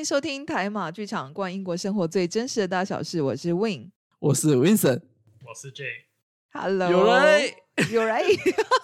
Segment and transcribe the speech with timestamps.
[0.00, 3.20] 迎收听台马剧场，逛英国生活最真实的大小事。
[3.20, 5.02] 我是 Win，我是 Vincent，
[5.46, 5.84] 我是 J。
[6.54, 7.52] Hello，有人
[7.92, 8.18] 有人，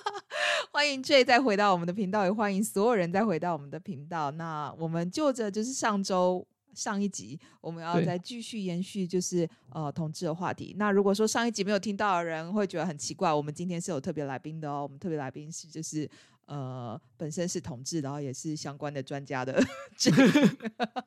[0.71, 4.31] 欢迎 J 再回到我们的频道，也欢迎所有人再回到我们的频道。
[4.33, 10.77] 那我们就着就是上周上一集，我们要再继续延续就是呃同志的话题。
[10.79, 14.83] 那如果说上一集没有听到的人会觉得很奇怪，我们今天是有特别来宾的哦。
[14.83, 16.07] 我们特别来宾是就是
[16.47, 19.63] 呃本身是同志，然后也是相关的专家的。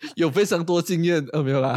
[0.14, 1.76] 有非常多经验，呃，没有啦，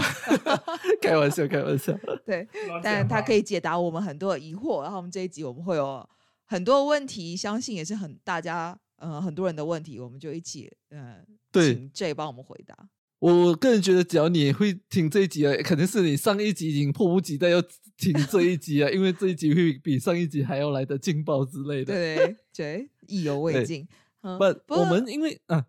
[1.01, 1.91] 开玩笑，开玩笑。
[2.23, 2.47] 对，
[2.83, 4.83] 但他可以解答我们很多的疑惑。
[4.83, 6.07] 然后我们这一集我们会有
[6.45, 11.17] 很多问题，相信也是很大家呃很多人的问题，我们就一起呃
[11.51, 12.77] 对请 J 帮我们回答。
[13.21, 17.61] 我个人觉得，只要你会听这一集啊，肯定是你上一集已经迫不及待要
[17.95, 21.93] 听这一集啊， 因为这一集会比上一集还要来的劲爆之类的。
[21.93, 23.87] 对对，意犹未尽。
[24.23, 25.63] 嗯，不，不我们因为啊、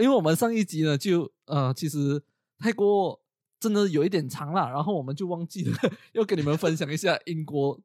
[0.00, 2.22] 因为我们上一集呢，就呃，其实
[2.58, 3.20] 太过
[3.60, 5.76] 真的有一点长了，然后我们就忘记了
[6.12, 7.78] 要跟你们分享一下英国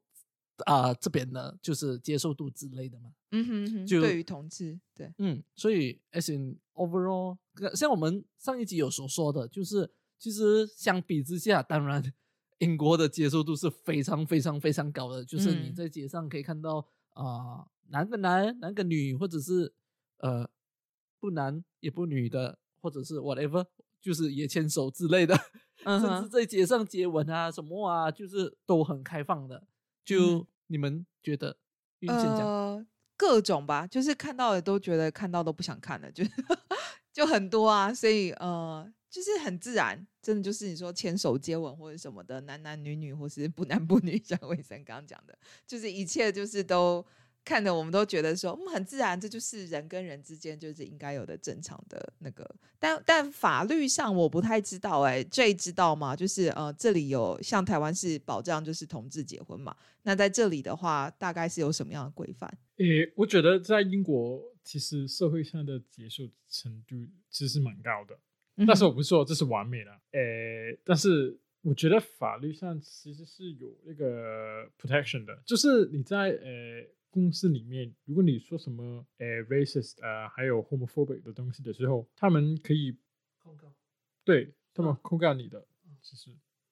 [0.64, 3.12] 啊、这边的，就是接受度之类的嘛。
[3.32, 12.02] 嗯哼哼，就对于同志，对，嗯，所以 as in overall，呃像我们上一集有所说的，就是其实相比之下，当然
[12.58, 19.72] 英国的接受度是非常非常非常高的，就是你嗯在街上可以看到啊、男跟男，男跟女，或者是
[20.18, 20.48] 呃
[21.18, 23.64] 不男也不女的，或者是 whatever，
[24.00, 25.38] 就是也牵手之类的，
[25.84, 29.66] 嗯甚至，在街上接吻啊什么啊，就是都很开放的。
[30.04, 31.56] 就、嗯你们觉得？
[32.06, 36.24] 呃，各种吧，就是看到的都觉得看到都不想看了，就
[37.12, 47.04] 就很多啊，所以呃，就是很自然，真的就是你说牵手接吻或者什么的，男男女女或是不男不女， 像魏生刚刚讲的，就是一切就是都
[47.50, 52.48] 看的我们都觉得说，嗯，很自然，这就是人跟人之间就是应该有的正常的那个，
[52.78, 56.14] 但但法律上我不太知道、欸，哎，J 知道吗？
[56.14, 62.48] 就是呃，这里有像台湾是保障就是同志结婚嘛，那在这里的话，大概是有什么样的规范？
[62.76, 66.94] 诶，我觉得在英国，其实社会上的接受程度
[67.30, 68.16] 其实是蛮高的。
[68.64, 82.96] 但是我不是说这是完美的，诶，但是我觉得法律上其实是有那个 protection 的，就是你在呃公司里面，如果你说什么呃 racist 啊、还有 homophobic 的东西的时候，他们可以
[83.38, 83.72] 控告
[84.24, 85.66] 对他们控告你的，
[86.00, 86.30] 其实，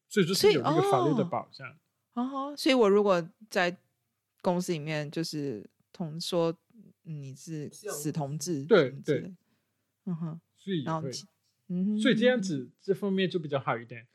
[0.09, 1.76] 所以就是有一个法律的哦保障。
[2.15, 3.76] 啊哈，所以我如果在
[4.41, 6.56] 公司里面就是同说
[7.03, 9.34] 你是死同志，对对
[10.05, 11.09] 嗯哼，所以会然后
[11.69, 14.06] 嗯哼，所以这样子这方面就比较好一点。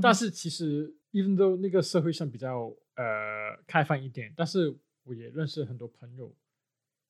[0.00, 6.34] 但是其实，even though 那个社会上比较呃开放一点，但是我也认识很多朋友，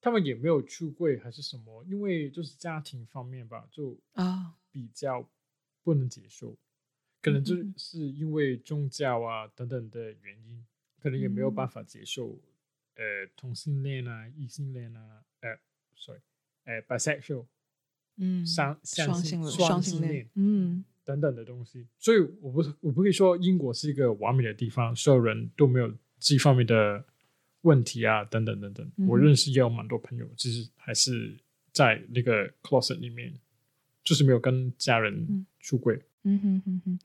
[0.00, 5.28] 他们也没有出柜还是什么，因为就是家庭方面吧，就啊，比较
[5.82, 6.56] 不能接受，
[7.20, 10.64] 可能就是因为宗教啊等等的原因，
[11.00, 11.68] 可能也没有办嗯。
[11.68, 12.40] 法接受
[12.96, 15.58] 呃同性恋啊、异性恋啊，呃
[15.96, 16.20] ，sorry，
[16.64, 17.46] 呃，bisexual
[18.16, 20.84] 嗯，双相双性双双性性恋，嗯。
[21.04, 27.04] 等等的东西，所以我不是我不会说英国是一个完美的地方，所有人都没有这方面的
[27.62, 28.88] 问题啊，等等等等。
[28.96, 31.36] 嗯我认识也有蛮多朋友，其实还是
[31.72, 33.32] 在那个 closet 里面，
[34.04, 36.00] 就是没有跟家嗯人出柜。
[36.24, 36.98] 嗯哼哼哼。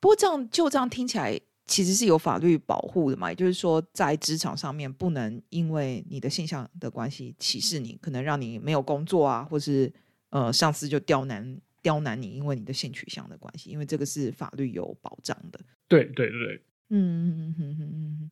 [0.00, 9.92] 不过这样就这样听起来，其实是有法律保护的嘛，也就是说，在职场上面不能因为你的性向的关系歧视你，可能让你没有工作啊，或是
[10.30, 15.58] 呃上司就刁难刁难你，因为你的性取向的关系，因为这个是法律有保障的。
[15.88, 18.30] 对对对对，嗯嗯嗯嗯嗯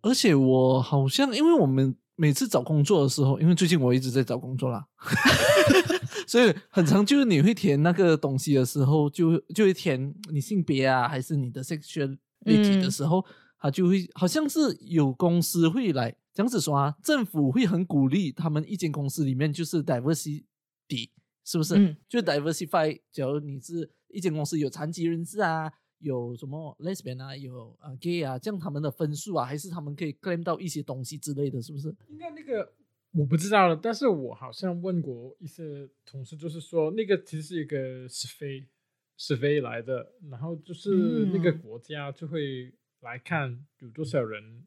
[0.00, 4.86] 而且我好像，因为我们每次找工作的时候，因为最近我一直在找工作啦，
[6.26, 13.24] 所以很常就是你会填那个东西的时候，就就会填你性别啊，还是你的 sexuality 的嗯时候，
[13.58, 21.10] 他就会好像是有公司会来这样子说啊，政府会很鼓励他们一间公司里面就是 diversity，
[21.44, 21.76] 是不是？
[21.76, 31.88] 嗯就 diversify，假如你是一间公司有残疾人士啊，有什么 lesbian 啊，有啊 gay 啊，这样他们的分数啊，还是他们可以 claim 到一些东西之类的，是不是？
[32.08, 32.72] 应该那个
[33.12, 38.68] 我不知道了，但是我好像问过一些同事，就是说那个其实是一个是非
[39.16, 40.90] 是非来的，然后就是
[41.32, 44.66] 那个嗯国家就会来看有多少人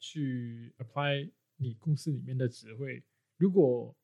[0.00, 3.04] 去 apply 你公司里面的职位，
[3.36, 3.94] 如果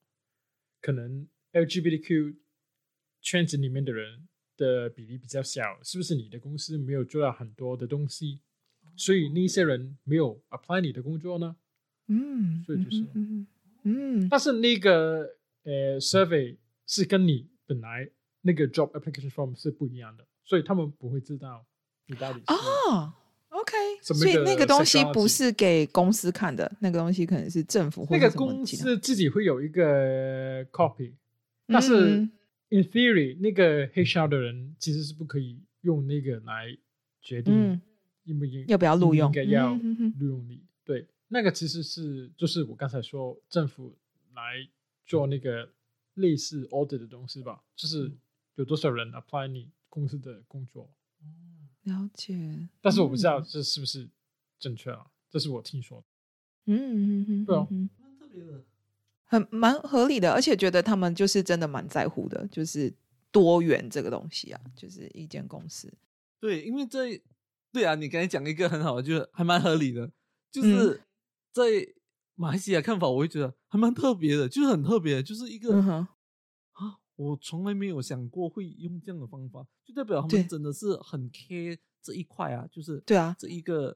[0.81, 2.37] 可能 LGBTQ
[3.21, 8.41] 圈子里面的人的比例比较小，是不是你的公司没有做到很多的东西，
[8.95, 11.55] 所以那些人没有 apply 你的工作呢？
[12.07, 13.47] 嗯，所以就是嗯嗯
[13.83, 18.09] 嗯但是那个呃 survey 是跟你本来
[18.41, 21.65] 那个 job application form 是不一样的，所以他们不会知道
[22.07, 23.13] 你到底是哦
[23.49, 31.13] ，OK，所以那个东西不是给公司看的，那个东西可能是政府或那个公司自己会有一个 copy，
[31.67, 32.31] 但是嗯
[32.69, 36.77] in theory 那个 HR 的人其实是不可以用那个来
[37.21, 37.81] 决定嗯。
[38.25, 39.27] 应不应要不要录用。
[39.29, 40.61] 应该要嗯哼哼录用你。
[40.83, 43.97] 对，那个其实是就是我刚才说政府
[44.35, 44.67] 来
[45.05, 45.67] 做那个
[46.13, 48.11] 类似 audit 的东西吧，就是
[48.55, 50.91] 有多少人 apply 你公司的工作，
[51.83, 53.45] 了解，但是我不知道嗯。
[53.49, 54.07] 这是不是
[54.59, 56.05] 正确啊，这是我听说的。
[56.65, 57.67] 嗯嗯嗯，对啊。
[57.71, 58.63] 嗯蛮特别的。
[59.29, 62.91] 很蛮合理的，而且觉得他们就是真的蛮在乎的，就是
[63.31, 65.93] 多元这个东西啊，就是一间公司，
[66.39, 67.21] 对，因为这
[67.71, 70.11] 对啊，你刚才讲一个很好的，就是还蛮合理的，嗯。
[70.51, 71.03] 就是
[71.51, 71.63] 在
[72.33, 76.07] 马来西亚看法，我会觉得还蛮特别的，就是很特别，就是一个、嗯，
[76.71, 83.35] 啊，我从来没有想过会用这样的方法，就代表他们真的是很 care 这一块啊，就是对啊。
[83.37, 83.95] 这一个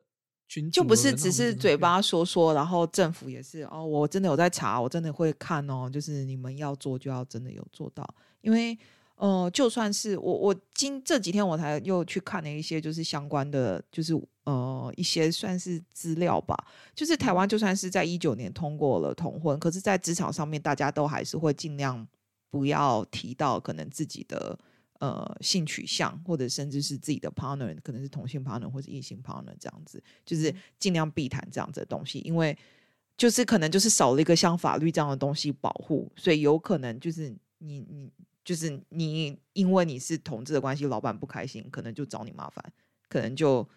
[0.54, 8.08] 群就不是只是嘴巴说说，然后政府也是哦，我真的有在查，我真的会看哦，就是你们要做就要真的有做到，
[8.42, 8.78] 因为
[9.16, 14.14] 呃，就算是我我今这几天我才又去看了一些就是相关的，就是
[14.44, 16.56] 呃一些算是资料吧，
[16.94, 22.08] 就是台湾就算是在一九年通过了同婚，可是，在职场上面大家都还是会尽量
[22.52, 24.60] 不要提到可能自己的。
[25.04, 32.58] 呃，性取向或者甚至是自己的 partner，可能是同性 partner 或者异性 partner 这样子，就是尽量避谈这样子的东西，因为
[33.18, 38.10] 就是可能就是少了一个像法律这样的东西保护，所以有可能就是你你
[38.46, 42.64] 就是你因为你是同志的关系，老板不开心，可能就找你麻烦，
[43.10, 43.68] 可能就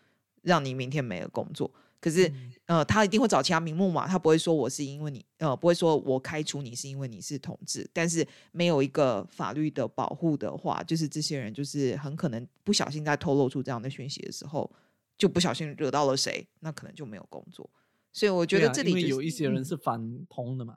[0.42, 1.68] 让你明天没了工作。
[2.00, 14.70] 可是，嗯呃，他一定会找其他名目嘛，他不会说我是因为你，呃，不会说我开除你是因为你是同志，但是没有一个法律的保护的话，就是这些人就是很可能不小心在透露出这样的讯息的时候，
[15.16, 17.68] 就不小心惹到了谁，那可能就没有工作。
[18.12, 20.76] 所以我觉得这里、有一些人嗯是反同的嘛，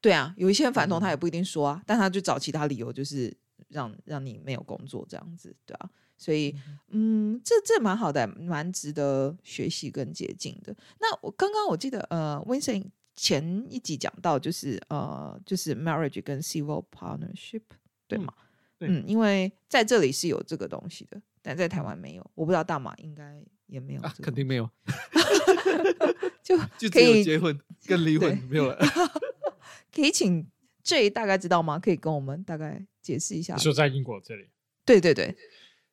[0.00, 3.34] 对啊，有一些人反同，他也嗯不一定说啊，但他就找其他理由，就是
[3.68, 5.90] 让让你没有工作这样子，对啊。
[6.20, 6.54] 所以，
[6.88, 10.76] 嗯，这这蛮好的，蛮值得学习跟接近的。
[11.00, 12.84] 那我刚刚我记得，呃，Vincent
[13.16, 17.62] 前一集讲到，就是呃，就是 marriage 跟 civil partnership，
[18.06, 18.34] 对嗯吗？
[18.78, 22.30] 对嗯，因为在这里是有这个东西的，但在台湾没有。
[22.34, 24.68] 我不知道大马应该也没有、啊，肯定没有，
[26.44, 28.78] 就 就只有可以结婚跟离婚对没有了。
[29.94, 30.46] 可以请
[30.82, 31.78] J 大概知道吗？
[31.78, 33.60] 可以跟我们大概解释一下你。
[33.62, 34.48] 说在英国这里，
[34.84, 35.34] 对对对，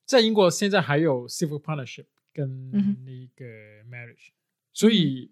[0.07, 2.71] 在英国现在还有 civil partnership 跟
[3.05, 3.45] 那个
[3.89, 4.29] marriage，、
[4.73, 5.29] 所以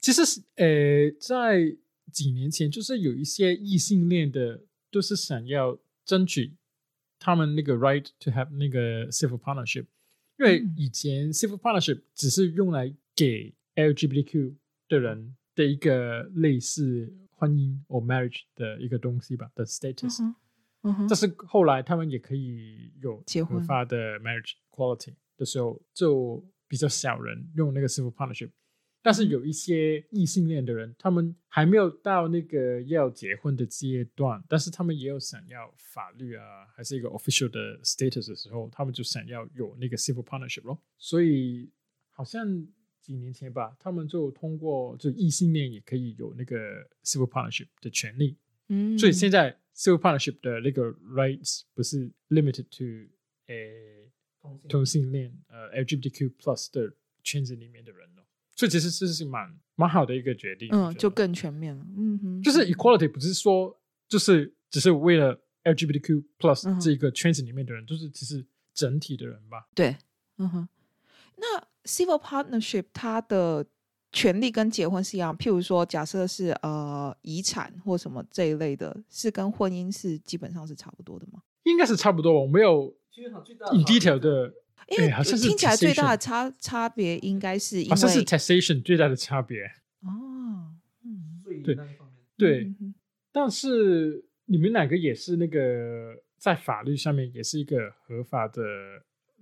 [0.00, 1.74] 其实是呃，在
[2.12, 6.52] 几年前就是有一些异性恋的都是想要争取
[7.18, 9.86] 他们那个 right to have 那个 civil partnership，
[10.38, 14.54] 因为嗯以前 civil partnership 只是用来给 LGBTQ
[14.88, 20.34] 的人的一个类似婚姻或 marriage 的一个东西吧的嗯 status，、哼，
[20.86, 28.50] 嗯哼，但是后来他们也可以有结婚发的 marriage quality 的时候，就比较少人用那个 civil partnership。
[29.02, 40.80] 但是嗯有一些异性恋的人，他们还没有到那个要结婚的阶段，但是他们也有想要法律啊，还是一个 official 的 status 的时候，他们就想要有那个 civil partnership 咯。
[40.98, 41.70] 所以
[42.10, 42.66] 好像
[43.00, 46.56] 几年前吧，他们就通过就异性恋也可以有那个
[47.04, 48.36] civil partnership 的权利。
[48.68, 50.82] 嗯，所以现在 civil partnership 的那个
[51.14, 53.12] rights 不是 limited to
[53.46, 54.10] 诶
[54.68, 56.92] 同性恋呃 LGBTQ plus 的
[57.22, 58.22] 圈子里面的人哦，
[58.54, 60.68] 所以其实这是蛮蛮好的一个决定。
[60.72, 61.84] 嗯，就更全面了。
[61.96, 63.78] 嗯哼，就是 equality 不是说
[64.08, 69.68] 就是只是为了 LGBTQ 嗯 plus 这个圈子里面的人，就是其实整体的人吧。
[69.74, 69.96] 对，
[70.38, 70.68] 嗯哼。
[71.38, 73.66] 那 civil partnership 它的
[74.12, 81.42] 权利跟结婚是一样，譬如说，假设是呃遗产或什么这一类的，是跟婚姻是基本上是差不多的吗？
[81.64, 82.94] 应该是差不多，我没有
[83.72, 84.54] in detail 的，
[84.88, 89.64] 因为哎好像是听起来最大的差差别应该是因好像是为 taxation 最大的差别。
[90.02, 90.72] 哦，
[91.04, 91.76] 嗯，对
[92.36, 92.94] 对，嗯
[93.32, 98.62] 但是你们两个也是那个在法律上面也是一个合法的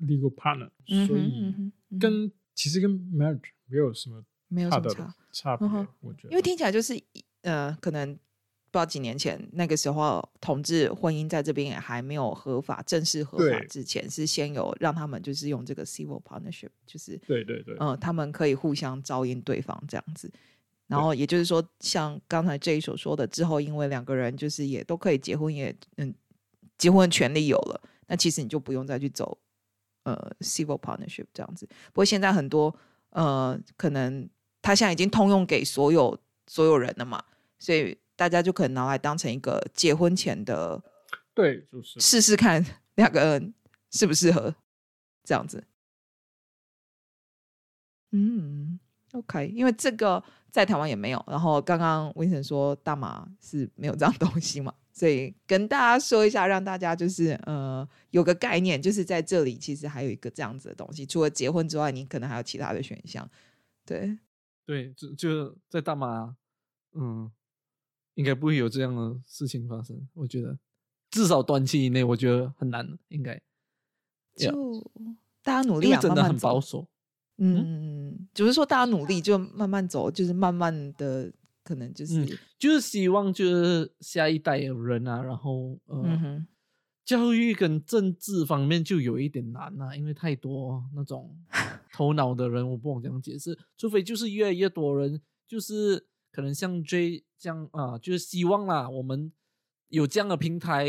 [0.01, 1.55] legal partner，、嗯所以
[2.01, 5.15] 跟其实跟 marriage 没有什么没有什么差。
[5.33, 6.31] 差别，嗯我觉得。
[6.31, 6.99] 因为听起来就是
[7.43, 20.33] 呃，可能不知道几年前那个时候，同志婚姻在这边也还没有合法正式合法之前，是先有让他们就是用这个 civil partnership，就是对对对，呃，他们可以互相照应对方这样子。
[20.87, 26.15] 然后也就是说，像刚才这一所说的，之后因为两个人就是也都可以结婚，也嗯，
[26.79, 29.37] 结婚权利有了，那那其实你就不用再去走
[30.05, 31.67] 呃 civil partnership 这样子。
[31.87, 32.75] 不过现在很多
[33.11, 34.29] 呃，可能
[34.65, 37.23] 他现在已经通用给所有所有人了嘛，
[37.59, 40.83] 所以大家就可能拿来当成一个结婚前的
[41.35, 43.53] 对，就是试试看两个人
[43.91, 44.55] 适不适合
[45.23, 45.63] 这样子。
[48.13, 48.81] 嗯
[49.13, 51.23] ，OK，因为这个在台湾也没有。
[51.29, 61.05] 然后刚刚温晨说大麻是没有这样东西嘛， 所以跟大家说一下，让大家就是呃有个概念，就是在这里其实还有一个这样子的东西。
[61.05, 63.29] 除了结婚之外，你可能还有其他的选项。
[63.85, 64.17] 对，
[64.67, 66.37] 对，就就在大马，
[66.93, 67.31] 嗯，
[68.15, 70.09] 应该不会有这样的事情发生。
[70.15, 70.59] 我觉得
[71.11, 73.41] 至少短期以内，我觉得很难，应该
[74.37, 74.83] 就
[75.43, 76.89] 大家努力真的很保守。
[77.37, 81.33] 嗯，只是说大家努力，就慢慢走，就是慢慢的，
[81.65, 82.29] 可能就是嗯，
[82.59, 86.47] 就是希望就是下一代有人啊，然后呃，嗯哼，
[87.05, 91.39] 教育跟政治方面就有一点难啊，因为太多那种
[91.93, 99.31] 头脑的人，我不懂怎样解释，除非就是越来越多人，就是可能像 J 这样啊，就是希望啦，我们
[99.89, 100.89] 有这样的平台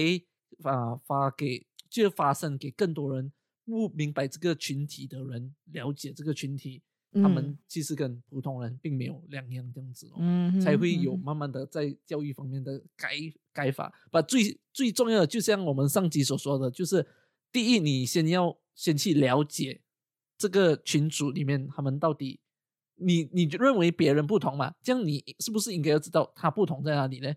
[0.63, 3.33] 啊，发给就发声给更多人
[3.65, 6.81] 不明白这个群体的人了解这个群体，
[7.15, 10.17] 他们嗯其实跟普通人并没有两样这样子哦。
[10.19, 13.15] 嗯，才会有慢慢的在教育方面的改
[13.51, 13.93] 改法。
[14.11, 17.05] 把最最重要的，就像我们上集所说的，就是
[17.51, 19.81] 第一，你先要先去了解
[20.37, 22.39] 这个群组里面他们到底，
[22.95, 24.75] 你你认为别人不同嘛？
[24.83, 27.33] 这样你是不是应该要知道他不同在哪里呢？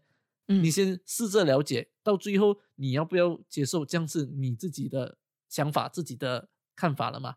[0.49, 5.19] 嗯你先试着了解，到最后你要不要接受这样是你自己的
[5.49, 7.37] 想法、自己的看法了嘛？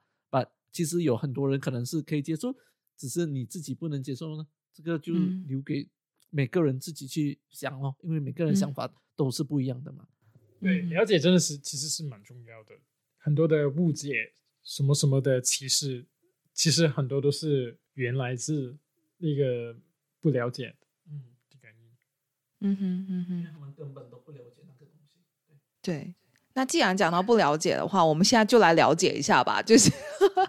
[0.72, 2.56] 把其实有很多人可能是可以接受，
[2.98, 4.48] 只是你自己不能接受呢。
[4.74, 5.90] 这个就嗯留给
[6.30, 10.08] 每个人自己去想哦，因为每个人想嗯法都是不一样的嘛。
[10.62, 12.80] 对，嗯了解真的是其实是蛮重要的。
[13.18, 16.08] 很多的误解，什么什么的歧视，
[16.54, 18.78] 其实很多都是原来自
[19.18, 19.78] 那个
[20.22, 21.92] 不了解的嗯，原因。
[22.62, 25.20] 嗯哼嗯哼，他们根本都不了解那个东西。
[25.82, 26.16] 对。
[26.54, 29.62] 那既然讲到不了解的话，我们现在就来了解一下吧。
[29.62, 29.92] 就是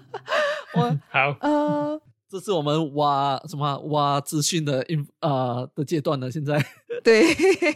[0.75, 6.31] 我好，呃， 这是我们挖什么挖资讯的 in 呃的阶段了。
[6.31, 6.65] 现在
[7.05, 7.25] 对，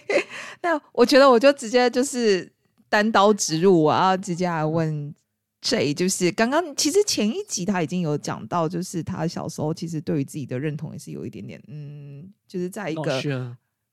[0.62, 2.50] 那我觉得我就直接就是
[2.88, 5.14] 单刀直入，我要直接来问
[5.60, 13.20] J，就是刚刚其实前一集他已经有讲到，就是他小时候其实对于自己的认同也是有一点点，嗯，就是在一个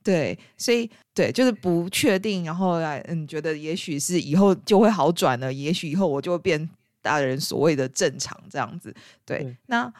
[0.04, 6.70] 对，所以对，就是不确定，然后来嗯，觉得也许是以后就会好转了，也许以后我就会变
[7.02, 8.94] 大人所谓的正常这样子。
[9.26, 9.92] 对，对那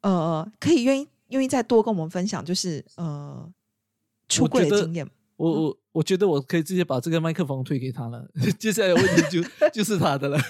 [0.00, 3.48] 呃，可以愿意愿意再多跟我们分享，就是呃
[4.28, 5.08] 出柜的经验。
[5.36, 10.38] 我我我觉得我可以直接把这个麦克风推给他了， 接下来的问题就就是他的了。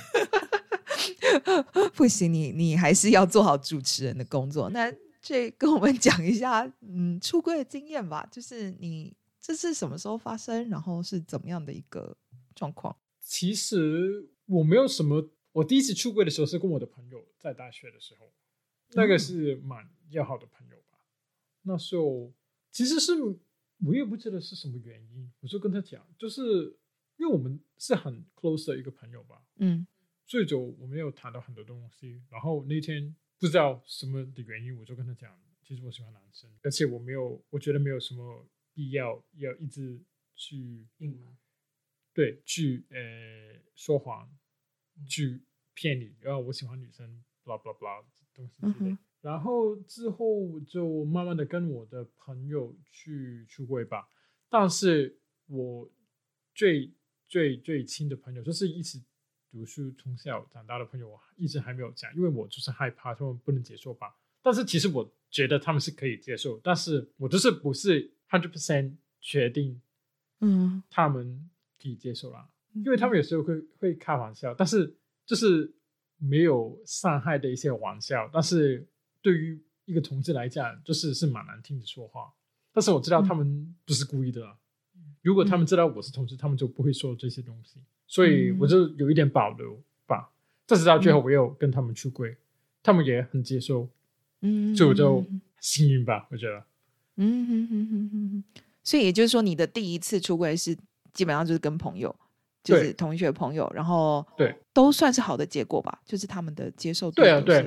[1.94, 4.68] 不行，你你还是要做好主持人的工作。
[4.70, 12.16] 那这跟我们讲一下，嗯，出柜的经验吧，就是你这是什么时候发生，然后是怎么样的一个
[12.54, 12.96] 状况？
[13.20, 18.32] 其实我没有什么，我第一次出柜的时候是跟我的朋友在大学的时候，
[18.92, 20.98] 那个是蛮要好的朋友吧。
[21.62, 22.32] 那时候
[22.70, 23.12] 其实是
[23.84, 26.42] 我也不知道是什么原因，我就跟他讲，就是
[27.18, 29.86] 因为我们是很 close 的一个朋友吧，嗯
[30.26, 32.22] 所以就我们有谈到很多东西。
[32.30, 39.98] 然后那天不知道什么的原因，我就跟他讲，其实我喜欢男生，而且我没有，我觉得没有什么必要要一直
[40.36, 41.36] 去隐瞒
[42.12, 44.30] 对，去呃说谎，
[45.08, 45.42] 去
[45.74, 48.04] 骗你，然后我喜欢女生，blah blah blah
[48.34, 48.90] 东西之类。
[48.90, 54.08] 嗯然后之后就慢慢的跟我的朋友去出轨吧，
[54.48, 55.92] 但是我
[56.54, 56.90] 最
[57.28, 59.04] 最最亲的朋友，就是一起
[59.50, 64.16] 读书从小长大的朋友，我一直还没有讲，因为我就是害怕他们不能接受吧。
[64.42, 69.80] 但是其实我觉得他们是可以接受，但是我就是不是 hundred percent 确定
[70.40, 71.50] 嗯，他们
[71.82, 75.74] 可以接受啦，因为他们有时候会会开玩笑，但是就是
[76.16, 78.88] 没有伤害的一些玩笑，但是
[79.20, 82.32] 对于一个同志来讲，就是是蛮难听的说话。
[82.72, 84.56] 但是我知道他们不是故意的啦，
[85.22, 90.30] 如果他们知道我是同志，他们就不会说这些东西，所以我就有一点保留吧。
[90.66, 92.36] 但是到最后，我又跟他们出柜，
[92.82, 93.88] 他们也很接受，
[94.40, 96.64] 嗯，所以我就嗯幸运吧，我觉得。
[97.16, 98.44] 嗯哼哼哼哼哼，
[98.82, 100.76] 所以也就是说，你的第一次出柜是
[101.12, 102.14] 基本上就是跟朋友，
[102.64, 104.54] 就是同学朋友，然后对。
[104.72, 107.60] 都算是好的结果吧，就是他们的接受度对啊对。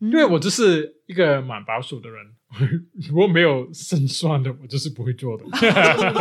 [0.00, 0.10] 嗯。
[0.10, 2.26] 因为我就是一个蛮保守的人，
[3.08, 5.44] 如果没有胜算的，我就是不会做的。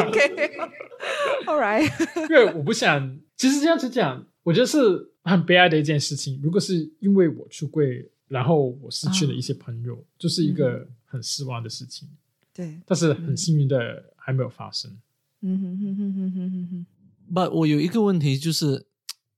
[0.08, 1.84] OK，All right，
[2.30, 6.40] 因为我不想，其实这样子讲，我觉得是很悲哀的一件事情。
[6.42, 12.08] 如果是因为我出柜，然后我失去了一些朋友，就是一个很失望的事情。
[12.54, 14.98] 对，但是很幸运的还没有发生。
[15.42, 16.86] 嗯哼哼哼哼哼哼哼。
[17.34, 18.86] 不，我有一个问题，就是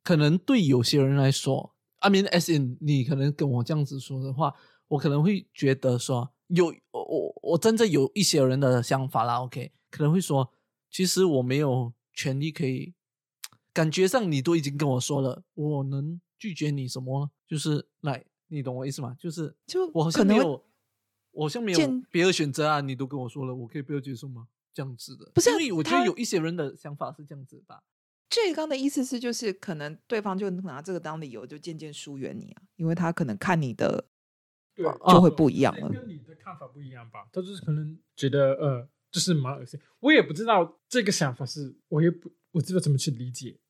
[0.03, 4.53] 可能对有些人来说，I mean as in 你可能跟我这样子说的话，
[4.89, 10.51] 我可能会觉得说，有我我我站在有一些人的想法啦，OK，可能会说，
[10.91, 12.93] 其实我没有权利可以，
[13.75, 17.29] 感觉上你都已经跟我说了，我能拒绝你什么？
[17.46, 19.13] 就是来，你懂我意思吗？
[19.20, 20.65] 就是就我好可能会像没有，
[21.32, 24.48] 我好像没有别的选择啊，你都跟我说了，我可以不要接受吗？
[24.74, 27.84] 这样子的，不是啊因为我觉他得有一些人的想法是这样子吧。
[28.29, 34.08] 这刚的意思是，就是可能对方就拿这个当理由，就渐渐疏远你啊，因为他可能看你的
[34.74, 35.89] 对就会不一样了。
[35.89, 37.27] 跟你的看法不一样吧？
[37.32, 39.79] 他就是可能觉得呃，就是蛮恶心。
[40.00, 43.64] 我也不知道这个想法是，我也不我知道怎么去理解嗯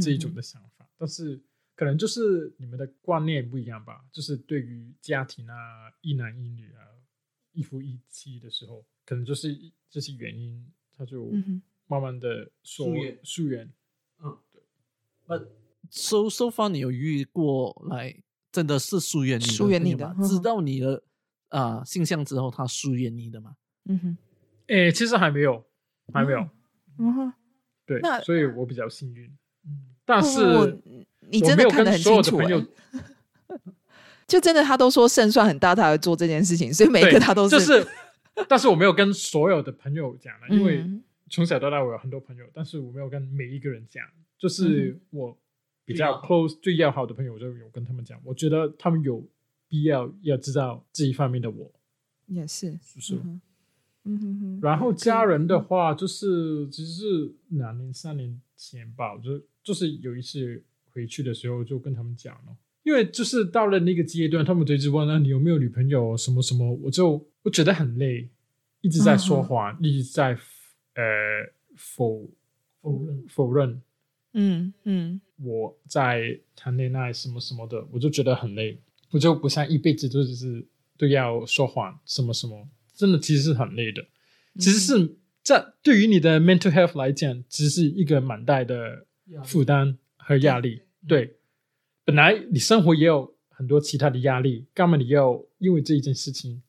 [0.00, 1.40] 这一种的想法，但是
[1.74, 4.04] 可能就是你们的观念不一样吧。
[4.12, 5.56] 就是对于家庭啊，
[6.00, 6.82] 一男一女啊，
[7.52, 9.54] 一夫一妻的时候，可能就是
[9.88, 11.30] 这些原因，他就
[11.86, 13.72] 慢慢的疏疏远疏远。
[14.18, 14.62] 嗯，对。
[15.26, 15.38] 那
[15.90, 21.02] ，so so far 你有遇过来真的是疏远你疏远你的知道你的
[21.48, 23.56] 啊、性向之后，他疏远你的吗？
[23.84, 24.18] 嗯哼
[24.66, 25.64] 诶，其实还没有，
[26.12, 26.40] 还没有。
[26.40, 26.50] 嗯
[26.98, 27.32] 嗯哼，
[27.84, 29.30] 对那，所以我比较幸运。
[30.06, 30.82] 但是不不
[31.30, 33.60] 你真的我没有看得很跟所有清楚、的朋友欸，
[34.26, 37.86] 就真的他都说胜算很大，他才会做这件事情，所以每一个他都，就是
[38.48, 41.02] 但是我没有跟所有的朋友讲了， 因为嗯。
[41.28, 44.06] 从小到大我有很多朋友，但是我没有跟每一个人讲，
[44.38, 45.36] 就是我
[45.84, 49.26] 比较 close 最要好的朋友，我就有跟他们讲，我觉得他们有
[49.66, 51.68] 必要要知道这一方面的我。
[52.28, 53.14] 也是，是不是？
[53.16, 53.40] 嗯哼。
[54.04, 68.28] 嗯哼哼，然后家人的话，就是其实是两年三年前吧，我就就是有一次回去的时候就跟他们讲了，因为就是到了那个阶段，他们就一直问啊你有没有女朋友什么什么，我就我觉得很累，
[68.80, 70.38] 一直在说谎，一直在
[70.94, 71.02] 呃
[71.74, 72.30] 否
[72.80, 73.24] 否认。
[73.28, 73.82] 否认。
[74.34, 75.20] 嗯嗯。
[75.42, 80.64] 我在谈恋爱什么什么的，我就觉得很累，我就不像一辈子都只是
[80.96, 84.06] 都要说谎什么什么，真的其实是很累的。
[84.58, 89.06] 其实是这对于你的 mental health 来讲，其实是一个蛮大的
[89.44, 90.82] 负担和压力。
[91.06, 91.36] 对，
[92.04, 96.62] 本来你生活也有很多其他的压力，干嘛你要因为这一件事情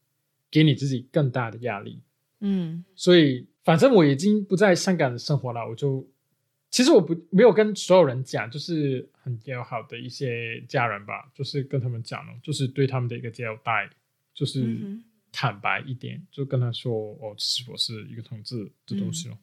[0.49, 2.01] 给你自己更大的压力？
[2.39, 2.85] 嗯。
[2.95, 6.07] 所以反正我已经不在香港的生活了，我就
[6.69, 13.89] 其实我不没有跟所有人讲，就是很友好的一些家人吧，就是跟他们讲了，就是对他们的一个交代，
[14.33, 19.37] 就是嗯坦白一点，就跟他说哦，其实我是一个同志的东西哦。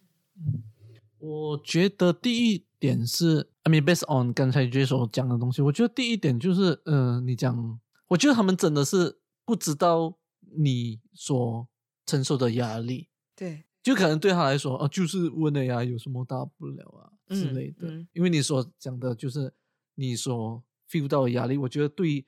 [1.25, 11.67] 我觉得第一点是，I mean based on 刚才 J 所讲的东西，我觉得第一点就是，嗯、你讲，我觉得他们真的是不知道你所
[12.05, 17.89] 承受的压力，对，就可能对他来说，啊，就是问了呀，有什么大不了啊之嗯类的。
[17.89, 19.51] 嗯因为你所讲的就是
[19.95, 22.27] 你所 feel 到的压力，我觉得对于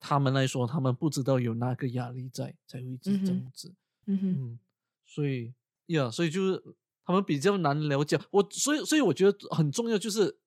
[0.00, 3.74] 他们来说，他们不知道有那个压力在，才会一直这样子。
[4.06, 4.58] 嗯哼嗯，
[5.04, 5.52] 所以
[5.88, 6.62] 呀，所以就是
[7.08, 8.20] 他们比较难了解。
[8.30, 10.38] 我，所以所以我觉得很重要，就是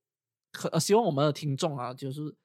[0.52, 2.36] 可、呃、希望我们的听众啊，就是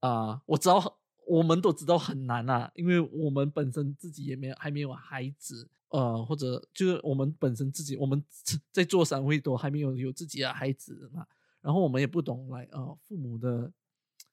[0.00, 8.24] 啊、我知道我们都知道很难啊，因为我们本身自己也没有还没有孩子，呃，或者就是我们本身自己我们
[8.72, 11.26] 在做三会都还没有有自己的孩子嘛，
[11.60, 13.70] 然后我们也不懂来呃父母的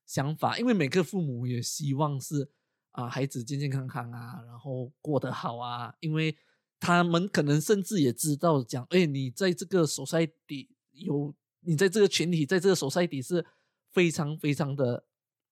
[0.05, 2.49] 想法，因为每个父母也希望是
[2.91, 6.33] 啊、孩子健健康康啊，然后过得好啊，因为
[6.79, 13.45] 他们可能甚至也知道讲，哎，你在这个 society 有，你在这个群体，在这个 society 是
[13.89, 15.05] 非常非常的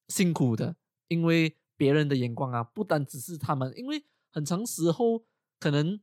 [0.08, 0.76] 辛苦的，
[1.08, 5.26] 因为别人的眼光啊，不单只是他们，因为很长时候
[5.60, 6.00] 可能，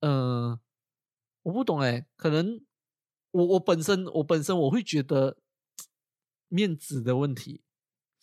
[0.00, 0.58] 呃，
[1.42, 2.60] 我不懂哎，可能
[3.32, 5.36] 我我本身我本身我会觉得
[6.48, 7.62] 面子的问题，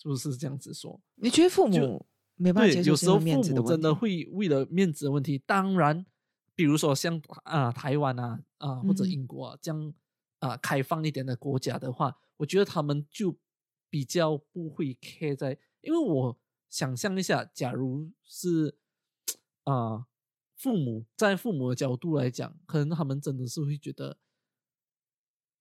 [0.01, 1.01] 是不是这样子说？
[1.15, 3.93] 你觉得父母没办法对，接受有时候父母真的？
[3.93, 6.05] 会为了面子的问题，当然，
[6.55, 9.93] 比如说像啊、台湾啊啊、或者英国啊这样
[10.39, 13.37] 啊、开放一点的国家的话，我觉得他们就
[13.89, 16.39] 比较不会 care 在，因为我
[16.69, 18.77] 想象一下，假如是
[19.63, 20.05] 啊、
[20.55, 24.17] 父母在父母的角度来讲，可能他们真的是会觉得，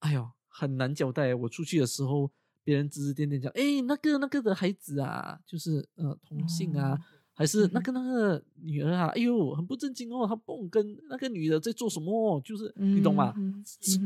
[0.00, 1.34] 哎呦很难交代。
[1.34, 2.30] 我出去的时候，
[2.62, 6.92] 别人指指点点讲，哎，那个那个的孩子啊，就是呃同性啊。
[6.94, 7.00] 哦
[7.42, 13.34] 还是那个那个女儿啊，哎呦，很不正经哦，她蹦跟那个女的在做什么，就是你懂吗？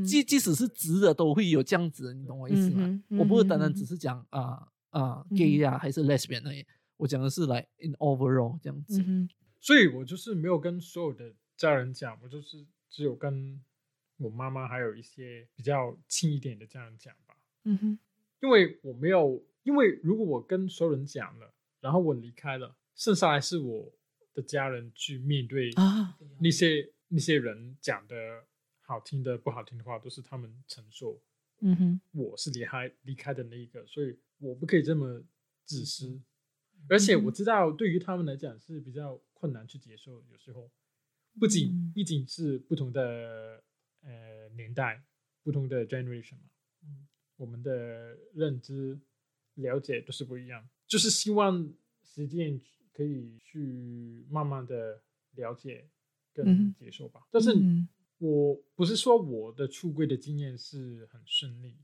[0.07, 3.03] 即即使是直的都会有这样子，你懂我意思吗？
[3.11, 9.05] 我不是单单只是讲啊啊 gay 呀，还是 lesbian 那些，我讲的是来 in overall 这样子。
[9.61, 13.61] 所以我就是没有跟所有的家人讲，我就是只有跟
[14.17, 17.37] 我妈妈还有一些比较亲一点的家人讲吧。
[17.65, 17.99] 嗯哼，
[18.41, 22.75] 因为我没有，因为如果我跟所有人讲了，然后我离开了。
[22.97, 23.93] 剩下来是我
[24.33, 28.45] 的家人去面对啊，那些那些人讲的
[28.81, 31.23] 好听的不好听的话，都是他们承受。
[31.61, 35.23] 嗯哼，我是离开离开的那一个，所以我不可以这么
[35.65, 36.21] 自私。
[36.89, 40.23] 而且我知道，对于他们来讲是比较困难去接受。
[40.31, 40.71] 有时候，
[41.39, 43.63] 不仅毕竟是不同的
[44.03, 45.05] 呃年代，
[45.43, 46.51] 不同的 generation 嘛，
[46.83, 47.07] 嗯，
[47.37, 48.99] 我们的认知
[49.55, 50.67] 了解都是不一样。
[50.87, 52.59] 就是希望实践。
[52.97, 55.87] 可以去慢慢的了解
[56.33, 57.55] 跟接受吧，但是
[58.19, 61.77] 我不是说我的出柜的经验是很顺利，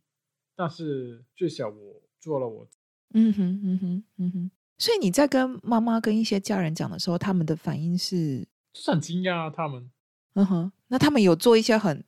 [0.56, 2.66] 但是最少我做了我，
[3.12, 8.38] 嗯哼嗯哼嗯哼，所以你在跟妈妈跟一些家人讲的时候，他们的反应是
[8.72, 9.90] 就是很惊讶，他们，
[10.32, 12.02] 嗯哼，那他们有做一些很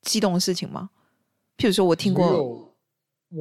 [0.00, 0.88] 激动的事情吗？
[1.58, 2.74] 譬如说我听过，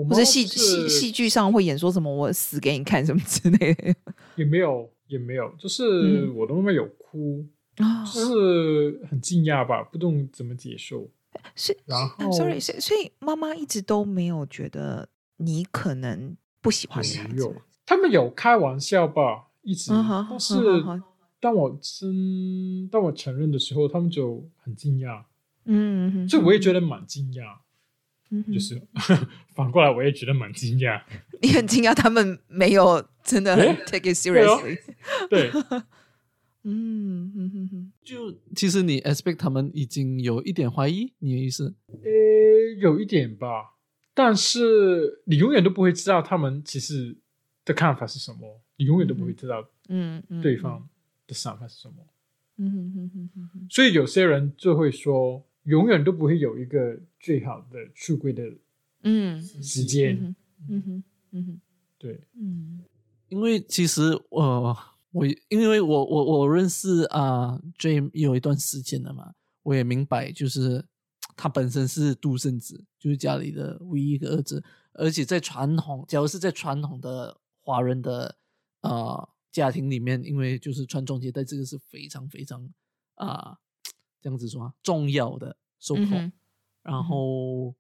[0.10, 3.96] 或者戏戏戏剧上会演说什么我死给你看什么之类的，
[4.36, 4.92] 也没有。
[5.08, 11.10] 也没有，就是我的妈妈有哭，就是很惊讶吧，不懂怎么接受。
[11.54, 17.62] 是，然后，sorry，所所以妈妈一直都没有觉得你可能不喜欢女孩子。
[17.86, 19.92] 他们有开玩笑吧，一直，
[20.30, 20.56] 但是
[21.40, 25.24] 当我真当我承认的时候，他们就很惊讶。
[25.66, 27.58] 嗯，这我也觉得蛮惊讶。
[28.54, 28.82] 就是
[29.56, 31.02] 反过来，我也觉得蛮惊讶。
[31.42, 34.78] 你很惊讶，他们没有真的很 take it seriously。
[35.30, 35.52] 对，
[36.64, 41.76] 嗯嗯嗯嗯，就其实你 expect 他们已经有一点怀疑你的意思？
[41.88, 42.10] 呃，
[42.80, 43.76] 有一点吧，
[44.14, 47.16] 但是你永远都不会知道他们其实
[47.64, 50.90] 的看法是什么，你永远都不会知道，嗯嗯，对方
[51.28, 51.96] 的想法是什么。
[52.58, 55.46] 嗯哼哼哼哼，所以有些人就会说。
[55.66, 58.44] 永远都不会有一个最好的出柜的
[59.04, 59.42] 嗯。
[59.42, 60.36] 时间，
[60.68, 61.04] 嗯哼。
[61.38, 61.62] 嗯哼，
[61.98, 62.80] 对，嗯，
[63.28, 64.78] 因为其实我
[65.12, 70.86] 我因为我我我认识啊 J 有一段时间了嘛，我也明白，就是
[71.36, 78.38] 他本身是独生子，就是家里的唯一一个儿子，而且在传统，假如是在传统的华人的
[78.80, 82.70] 啊家庭里面，因为就是传宗接代这个是非常非常
[83.16, 83.60] 啊。
[84.26, 86.02] 这样子说重要的收口，
[86.82, 87.76] 然后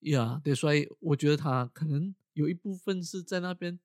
[0.00, 3.78] 呀，对，所以我觉得他可能有一部分是在那边，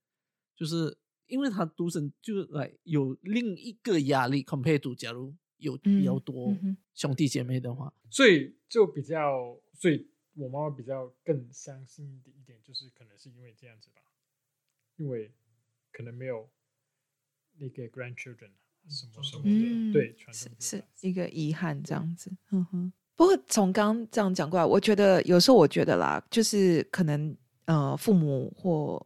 [0.55, 6.57] 就是因为他独生，就是来有另一个压力，compare to 假如有比较多
[6.95, 14.01] 兄弟姐妹的话，所以就比较，所以我妈妈比较更相信的一点，就是可能是因为这样子吧，
[14.95, 15.31] 因为
[15.91, 16.49] 可能没有
[17.59, 18.49] 那个 grandchildren。
[18.87, 22.31] 什么什么的，对，是是一个遗憾这样子。
[22.51, 22.93] 嗯哼。
[23.15, 29.05] 不过从刚刚这样讲过来，我觉得有时候我觉得啦，就是可能呃，父母或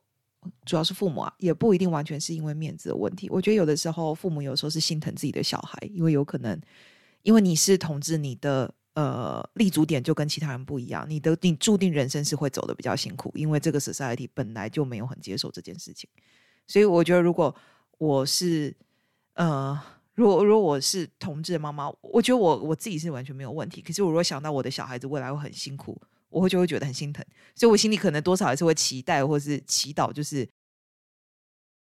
[0.66, 3.28] 主要是父母啊，也不一定完全是因为面子的问题。
[3.32, 6.62] 我觉得有的时候父母有时候是心疼自己的小孩，因为有可能
[7.24, 16.08] 因为你是同志，你的呃立足点就跟其他人不一样，你的你注定人生是会走的比较辛苦，因为这个 society 本来就没有很接受这件事情。
[16.68, 17.56] 所以我觉得如果
[17.98, 18.76] 我是。
[19.34, 19.80] 呃，
[20.14, 23.82] 如果如果我是同志的妈妈，我觉得我我自己是完全没有问题。
[23.82, 27.26] 可是我如果想到我的小孩子未来会很辛苦，我会就会觉得很心疼。
[27.56, 30.48] 所以我心里可能多少还是会期待或是祈祷，就是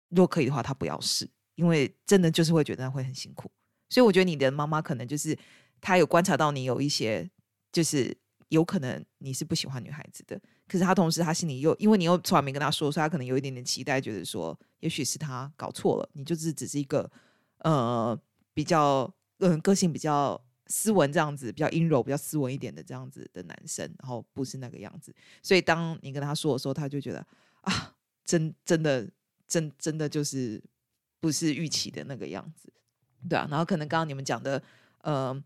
[0.09, 3.51] 如果可以的话，他不要试，因为真的就是会觉得会很辛苦。
[3.89, 5.37] 所以我觉得你的妈妈可能就是
[5.81, 7.29] 她有观察到你有一些，
[7.71, 8.17] 就是
[8.49, 10.41] 有可能你是不喜欢女孩子的。
[10.67, 17.11] 可是他同时他心里又因为你又从来没跟他说，所以他可能有一点点期待，觉得说也许是他搞错了，你就是只是一个。
[17.59, 18.15] 呃，
[18.53, 25.11] 比较嗯，个性比较斯文这样子，比较阴柔、比较斯文一点的这样子的男生，然后不是那个样子。
[25.41, 27.25] 所以当你跟他说的时候，他就觉得
[27.61, 29.09] 啊，真真的
[29.47, 30.61] 真真的就是
[31.19, 32.71] 不是预期的那个样子，
[33.27, 33.47] 对啊。
[33.49, 34.61] 然后可能刚刚你们讲的
[35.01, 35.43] 呃，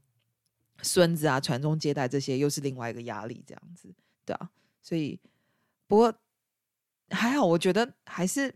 [0.82, 3.94] 孙子啊，传宗接代这些，又是另外一个压力，这样子，
[4.26, 4.50] 对啊。
[4.82, 5.20] 所以
[5.88, 6.14] 不过
[7.10, 8.54] 还好，我觉得还是。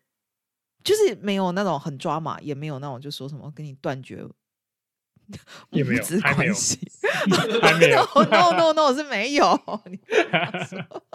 [0.83, 4.21] 就是没有那种很抓马，也没有那种就说什么跟你断绝
[5.69, 6.77] 母子关系，
[7.61, 9.45] 还没有，no no no 是没有。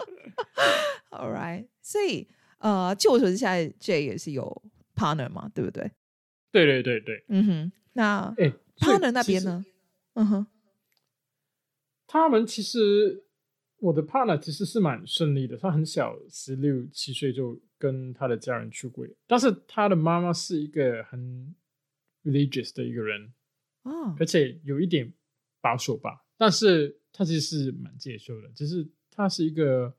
[1.11, 4.63] All right，所以呃，就我所知，现在 J 也是有
[4.95, 5.91] partner 嘛，对不对？
[6.51, 8.33] 对对对对，嗯哼，那
[8.79, 9.63] partner 那边呢？
[10.13, 10.47] 嗯哼，
[12.07, 13.23] 他们其实
[13.79, 21.55] 我的 partner 其实是蛮顺利的，他很小，十六七岁就跟他的家人出轨，但是他的妈妈是一个很
[22.23, 23.33] religious 的一个人，
[23.83, 24.15] 哦。
[24.19, 25.13] 而且有一点
[25.61, 29.95] 保守吧，但是他其实是蛮接受的，只是他是一个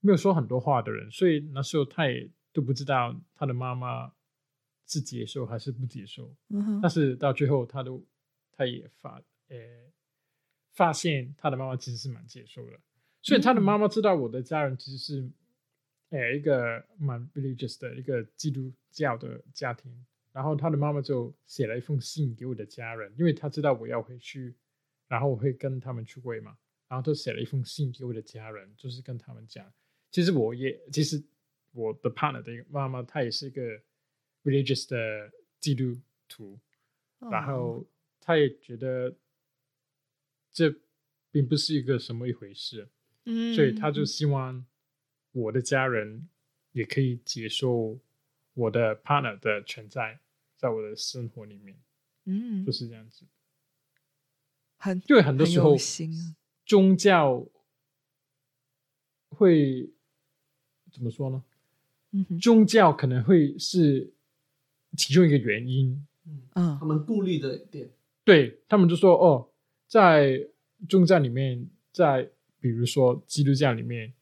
[0.00, 4.12] 没有说很多话的人，所以那时候他也都不知道他的妈妈
[4.86, 6.80] 是接受还是不接受，嗯哼。
[6.80, 8.06] 但是到最后他都
[8.52, 9.56] 他也发呃
[10.76, 12.78] 发现他的妈妈其实是蛮接受的，
[13.22, 15.30] 所以他的妈妈知道我的家人其实是
[16.10, 19.90] 呃一个蛮 religious 的一个基督教的家庭，
[20.32, 24.54] 然后他的妈妈就写了一封信给我的家人，因为他知道我要回去，
[25.08, 26.56] 然后我会跟他们出柜嘛，
[26.88, 29.64] 然后就写了一封信给我的家人，就是跟他们讲，
[30.10, 31.22] 其实我也其实
[31.72, 33.62] 我的 partner 的一个妈妈，她也是一个
[34.44, 36.58] religious 的基督徒，
[37.18, 37.86] 然哦后
[38.20, 39.14] 她也觉得
[40.56, 40.74] 这
[41.30, 42.88] 并不是一个什么一回事，
[43.26, 44.64] 嗯所以他就希望
[45.32, 46.26] 我的家人
[46.72, 47.98] 也可以接受
[48.54, 50.18] 我的 partner 的存在，
[50.56, 51.76] 在我的生活里面，
[52.24, 53.26] 嗯就是这样子。
[54.78, 55.78] 很因为很多时候啊
[56.64, 57.46] 宗教
[59.28, 59.90] 会
[60.90, 61.44] 怎么说呢？
[62.12, 64.10] 嗯宗教可能会是
[64.96, 66.06] 其中一个原因，
[66.54, 67.90] 嗯他们顾虑的点，
[68.24, 69.50] 对他们就说哦，
[69.86, 70.46] 在
[70.88, 72.28] 宗教里面，在
[72.60, 74.12] 比如说基督教里面，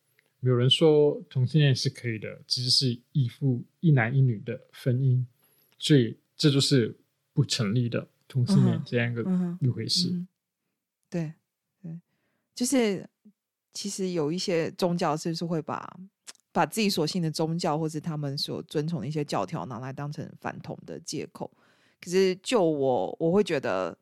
[0.40, 5.24] 有人说同性恋是可以的，其实是一夫一男一女的婚姻，
[5.79, 6.94] 所以这就是
[7.33, 9.22] 不成立的同性恋这样一个
[9.61, 10.11] 一回事。
[10.11, 10.29] 嗯
[11.11, 11.33] 对
[11.81, 12.00] 对，
[12.57, 13.09] 就是
[13.72, 16.00] 其实有一些宗教是不是会把
[16.50, 21.48] 把自己所信的宗教或是他们所遵从的一些教条拿来当成反同的借口。
[22.00, 23.96] 可是就我我会觉得，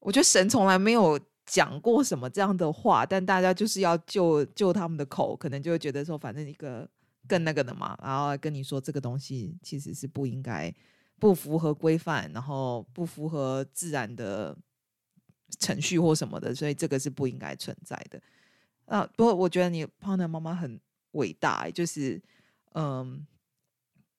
[0.00, 6.88] 我觉得神从来没有讲过什么这样的话，但大家就是要救救他们的口，可能就会觉得说，反正一个
[7.28, 10.74] 更那个的嘛，然后跟你说这个东西其实是不应该。
[11.20, 14.56] 不符合规范，然后不符合自然的
[15.58, 18.18] 程序或什么的，所以这个是不应该存在的。
[18.86, 22.18] 啊，不过我觉得你胖的妈妈很伟大，就是
[22.72, 23.26] 嗯，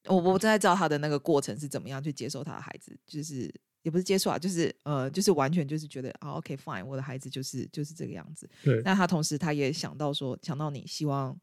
[0.05, 3.51] 我我正在知道她的那个过程是怎么样去接受她的孩子，就是
[3.83, 8.49] 也不是接触啊，就是呃，就是完全就是觉得啊，OK fine，我的孩子就是就是这个样子。
[8.63, 11.37] 对，那他同时他也想到说，想到你希望，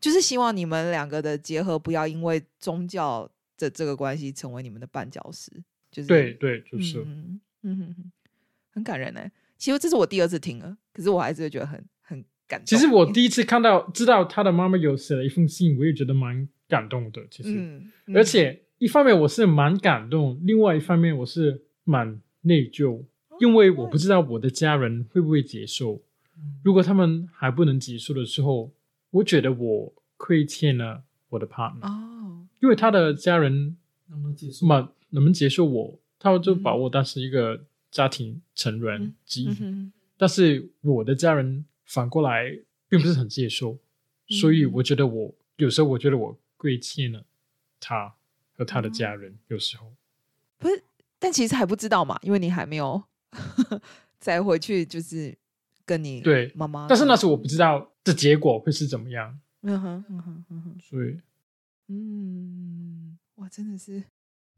[0.00, 5.50] 就是希望你们两个的结合不要因为宗教的这个关系成为你们的绊脚石，
[5.90, 7.04] 就是对对，就是、
[7.62, 7.94] 嗯
[8.72, 9.28] 很感人呢。
[9.58, 12.64] 其实这是我第二次听了，可是我还是会觉得很很感动。
[12.64, 17.20] 其实我第一次看到知道他的妈妈有写了一封信，我也觉得蛮感动的。
[17.28, 23.04] 其实，嗯，嗯而且一方面我是蛮感动，另外一方面我是蛮内疚，
[23.40, 26.00] 因为我不知道我的家人会不会接受。
[26.62, 28.72] 如果他们还不能接受的时候，
[29.10, 34.66] 我觉得我亏欠了我的 partner，、哦，因为他的家人能不能接受？
[34.66, 39.48] 蛮能不能接受我，他们就把我当成一个家庭成员之一。
[40.16, 43.78] 但是我的家人反过来并不是很接受，
[44.28, 47.24] 所以我觉得我有时候我觉得我亏欠了
[47.80, 48.14] 他
[48.56, 49.92] 和他的家人，有时候。
[50.58, 50.84] 不是，
[51.20, 53.00] 但其实还不知道嘛，因为你还没有
[54.18, 55.36] 再回去，就是
[55.84, 56.88] 跟你对妈妈。
[56.88, 61.20] 但是那时候我不知道的结果会是怎么样，嗯哼嗯哼嗯哼所以
[61.88, 64.02] 嗯，哇，真的是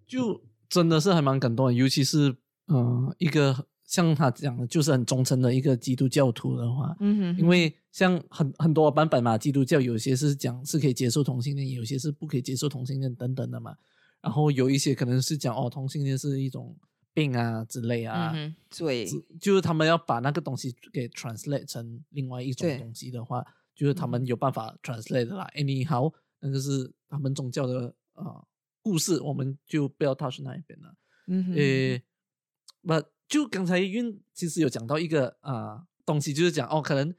[0.06, 2.34] 就真的是还蛮感动的，尤其是
[2.66, 13.76] 呃一个像他讲的，就是很忠诚的一个基督教徒的话，嗯哼，因为像很很多版本嘛，基督教有些是讲是可以接受同性恋，有些是不可以接受同性恋等等的嘛。
[14.22, 16.74] 然后有一些可能是讲哦，同性恋是一种
[17.12, 19.04] 病啊之类啊，嗯，对，
[19.40, 25.46] 就是他们要把那个东西给 translate 成另外一种对东西的话，就是他们嗯有办法 translate 的啦。
[25.54, 28.46] anyhow，那个是他们宗教的呃
[28.80, 30.94] 故事，我们就不要 touch 那一边了。
[31.26, 37.14] 嗯哼，呃，不，就刚才运其实有讲到一个啊、东西，就是讲哦，可能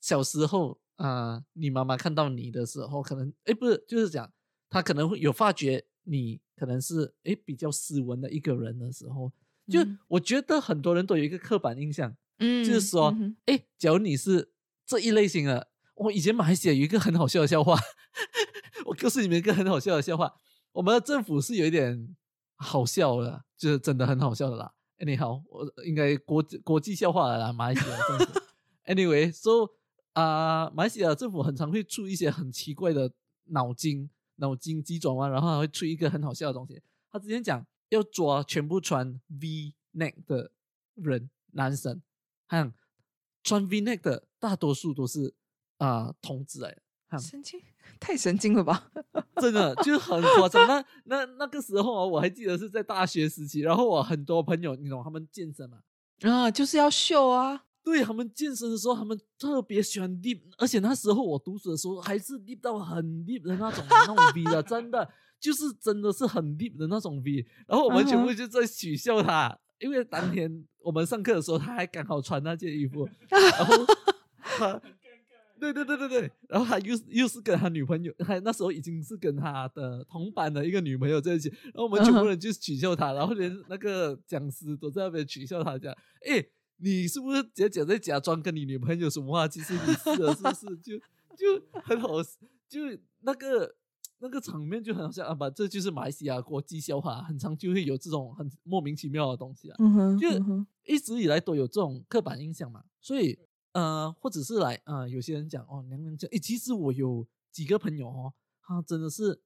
[0.00, 4.32] 小时候啊、你妈妈看到你的时候，可能哎不是，就是讲
[4.68, 9.30] 她可能会有发觉你可能是诶比较斯文的一个人的时候，
[9.68, 14.50] 就嗯我觉得很多人都有一个刻板印象，嗯，就是说嗯哼哎，假如你是
[14.86, 17.78] 这一类型的，我以前马来西亚有一个很好笑的笑话，
[18.86, 20.32] 我告诉你们一个很好笑的笑话，
[20.72, 22.16] 我们的政府是有一点
[22.56, 24.72] 好笑的，就是真的很好笑的啦。
[24.98, 28.40] Anyhow，我应该国国际笑话了啦，马来西亚政府。
[28.86, 29.70] Anyway，so
[30.14, 33.12] 啊、马来西亚政府很常会出一些很奇怪的
[33.50, 36.82] 脑筋脑筋急转弯，然后还会出一个很好笑的东西。
[37.10, 40.50] 他之前讲要抓全部穿 V neck 的
[40.94, 42.02] 人，男生，
[42.48, 42.72] 看
[43.44, 45.34] 穿 V neck 的大多数都是
[45.78, 46.82] 啊、同志来的。
[47.18, 47.58] 神经
[47.98, 48.90] 太神经了吧？
[49.40, 50.66] 真的就是很夸张。
[50.66, 55.78] 那那那个时候啊，我还记得是在大学时期，然后我很多朋友，你懂他们健身嘛？
[56.20, 57.64] 啊，就是要秀啊！
[57.90, 65.08] 对他们健身的时候，他们特别喜欢 deep，而且那时候我读书的时候还是 deep 到很 deep 的那种那种 V 的，真的
[65.40, 67.46] 就是真的是很 deep 的那种 V。
[67.66, 73.74] 然后我们全部就在取笑他，因为当天我们上课的时候，他还刚好穿那件衣服， 然后
[74.40, 74.80] 他。
[75.60, 85.92] 对对对对对，然后他又又是跟他女朋友，还那时候已经是跟他的同班的一个女朋友在一起，然后我们全部人就取笑他，然后连那个讲师都在那边取笑他，讲，
[86.24, 86.40] 哎，
[86.78, 89.46] 你是不是假假在假装跟你女朋友什么话？
[89.46, 90.76] 其实你是的，是不是？
[90.78, 90.98] 就
[91.36, 92.08] 就很好，
[92.68, 92.80] 就
[93.20, 93.74] 那个
[94.20, 95.34] 那个场面就很好笑啊！
[95.34, 99.76] 吧，这就是马来西亚国际笑话，很常就会有这种很莫名其妙的东西啊。
[99.78, 100.28] 嗯哼就
[100.84, 103.38] 一直以来都有这种刻板印象嘛，所以
[103.72, 109.40] 呃，或者是来呃，有些人讲哦，娘娘腔，诶，其实我有几个朋友哦，他真的是，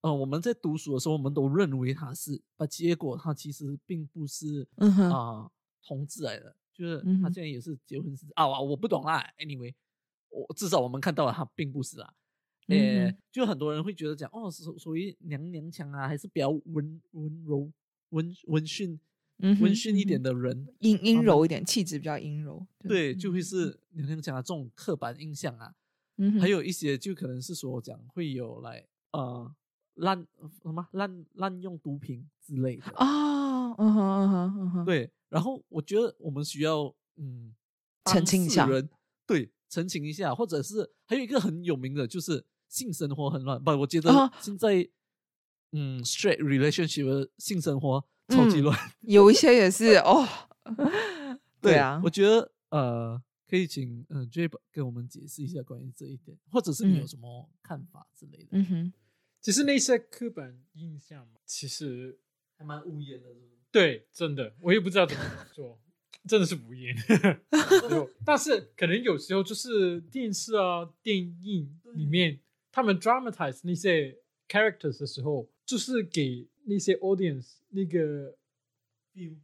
[0.00, 5.50] 呃，我们在读书的时候，我们都认为他是，啊，结果他其实并不是嗯哼啊、
[5.82, 9.74] 同志来的，就是他现在也是结婚是啊，我不懂啦，anyway，
[10.30, 12.14] 我至少我们看到了他并不是啊。
[12.68, 17.72] 诶、嗯就很多人会觉得讲哦，属属于娘娘腔啊，还是比较温温柔、
[18.10, 19.00] 温温驯、
[19.38, 22.66] 温驯一点嗯的人，阴阴柔一点，气质比较阴柔。
[22.80, 25.74] 对，就会嗯是娘娘腔啊这种刻板印象啊。
[26.40, 29.54] 还有一些就可能是说讲会有来呃
[29.94, 30.26] 滥
[30.60, 32.84] 什么滥滥用毒品之类的。
[32.96, 33.37] 啊，
[33.78, 37.54] 嗯哼嗯哼嗯哼，对，然后我觉得我们需要嗯
[38.04, 38.88] 澄清一下人，
[39.26, 44.88] 对，澄清一下，或者是还有一个很有名的就是性生活很乱，不，我觉得啊现在、
[45.72, 48.78] 嗯 straight relationship 的性生活超级嗯乱。
[49.00, 50.26] 有一些也是 哦。
[51.60, 58.92] 对啊我，觉得呃，可以请嗯、呃、J 给我们解释一下关于这一点，或者是你有嗯什么看法之类的，嗯哼，
[59.40, 62.18] 其实那些刻板印象嘛，其实
[62.56, 63.57] 还蛮无言的，是不是？
[63.70, 65.80] 对，真的我也不知道怎么做，
[66.26, 66.96] 真的是无言。
[67.90, 72.40] 有但是可能有时候就是电视啊、电影里面
[72.72, 78.36] 他们 dramatize 那些 characters 的时候，就是给那些 audience 那个
[79.14, 79.36] view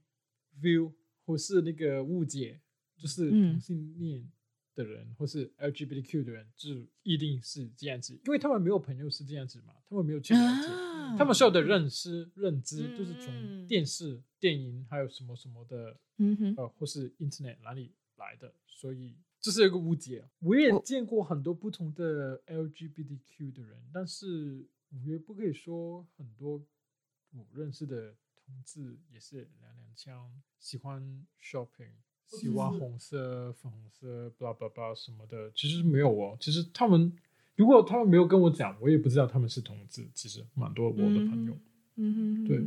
[0.61, 0.93] view
[1.27, 2.61] 或是那个误解，
[2.99, 4.27] 就是嗯同性恋
[4.75, 6.71] 的人、或是 LGBTQ 的人，就
[7.03, 10.69] 一定是这样子，因为他们没有朋友是这样子嘛，他们没有去了解。
[10.69, 20.29] 啊他们所有的认识、认知都是嗯从电视、电影还有什么什么的，嗯哼，呃，或是 Internet 哪里来的，所以这是一个误解。
[20.41, 26.67] 我也见过很多不同的 LGBTQ 的人，但是我也不可以说很多
[27.33, 31.93] 我认识的同志也是娘娘腔，喜欢 shopping，
[32.27, 36.37] 喜欢是红色、粉红色，blah blah blah 什么的，其实没有哦。
[36.41, 37.13] 其实他们
[37.57, 40.09] 如果他们没有跟我讲，我也不知道他们是同志。
[40.15, 41.57] 其实蛮多我的朋友，
[41.97, 42.59] 嗯哼，对。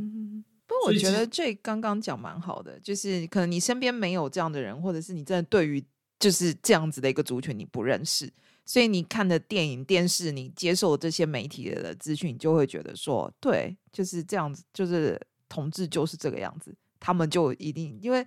[0.66, 5.82] 不过我觉得所以其实 J 刚刚讲蛮好的，就是可能你身边没有这样的人，或者是你真的对于
[6.18, 8.30] 就是这样子的一个族群你不认识，
[8.66, 15.18] 所以你看的电影、电视，你接受这些媒体的资讯，你就会觉得说，对，就是这样子，就是
[15.48, 18.26] 同志就是这个样子，他们就一定因为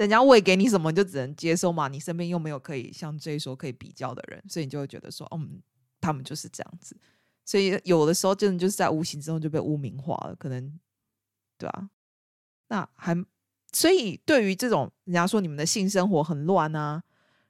[0.00, 5.60] 人家喂给你什么，你就只能接受嘛，你身边又没有可以像 J 说可以比较的人，所以你就会觉得说，嗯，
[6.00, 6.96] 他们就是这样子。
[7.44, 10.80] 所以有的时候真的就是在无形之中就被污名化了，可能
[11.58, 11.90] 对啊。
[12.68, 13.14] 那还
[13.72, 17.02] 所以对于这种人家说你们的性生活很乱啊，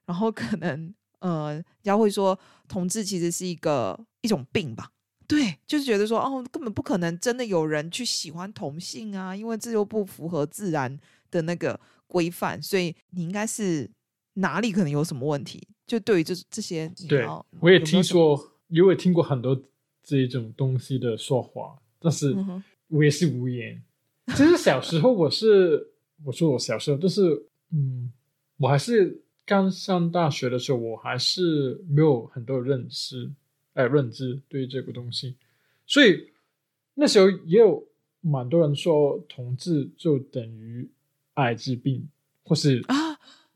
[0.07, 2.37] 然后可能呃，人家会说
[2.67, 4.91] 同志其实是一个一种病吧。
[5.29, 10.99] 对，就是觉得说哦，根本不可能真的有人去喜欢同性啊，因为这又不符合自然
[11.31, 11.79] 的那个
[12.11, 13.89] 规范，所以你应该是
[14.35, 15.67] 哪里可能有什么问题？
[15.87, 17.25] 就对于这这些，对，
[17.61, 19.61] 我也听说，因为听过很多
[20.03, 22.37] 这种东西的说法，但是
[22.89, 23.81] 我也是无言。
[24.29, 25.93] 其实小时候我是，
[26.25, 28.13] 我说我小时候，但是嗯，
[28.57, 33.31] 我还是刚上大学的时候，我还是没有很多认识，
[33.75, 35.37] 哎、认知对于这个东西，
[35.87, 36.31] 所以
[36.95, 37.85] 那时候也有
[38.21, 40.89] 蛮多人说同志就等于
[41.41, 42.09] 艾滋病，
[42.45, 42.95] 或是啊，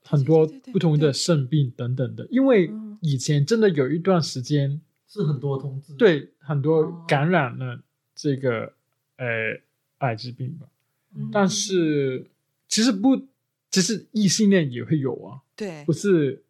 [0.02, 2.84] 很多不同的肾病等等的，因为嗯。
[3.02, 6.30] 以前真的有一段时间，是很多同志，对。
[6.38, 7.04] 很多哦。
[7.06, 7.78] 感染了
[8.14, 8.72] 这个
[9.18, 9.60] 呃
[9.98, 10.66] 艾滋病吧，
[11.14, 11.28] 嗯。
[11.30, 12.30] 但是
[12.66, 13.26] 其实不，
[13.70, 15.84] 其实异性恋也会有啊，对。
[15.84, 16.42] 不，是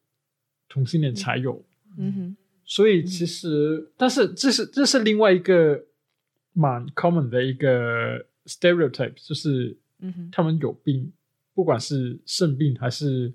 [0.69, 1.65] 同性恋才有，
[1.97, 5.87] 嗯哼，所以其实，但是这是这是另外一个
[6.53, 11.13] 蛮 common 的一个 stereotype，就是嗯哼，他们有病，
[11.55, 13.33] 不管是肾病还是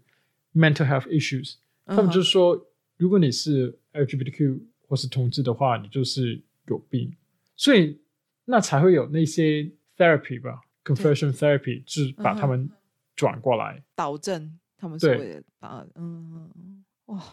[0.54, 1.56] mental health issues，
[1.86, 2.68] 他们就是说，
[2.98, 7.16] 如果你是 LGBTQ 或是同志的话，你就是有病，
[7.56, 8.00] 所以
[8.46, 12.70] 那才会有那些 therapy 吧，conversion therapy，就是把他们
[13.16, 13.84] 转过来。
[13.96, 16.86] 导正他们所谓的把嗯嗯。
[17.06, 17.24] 哇，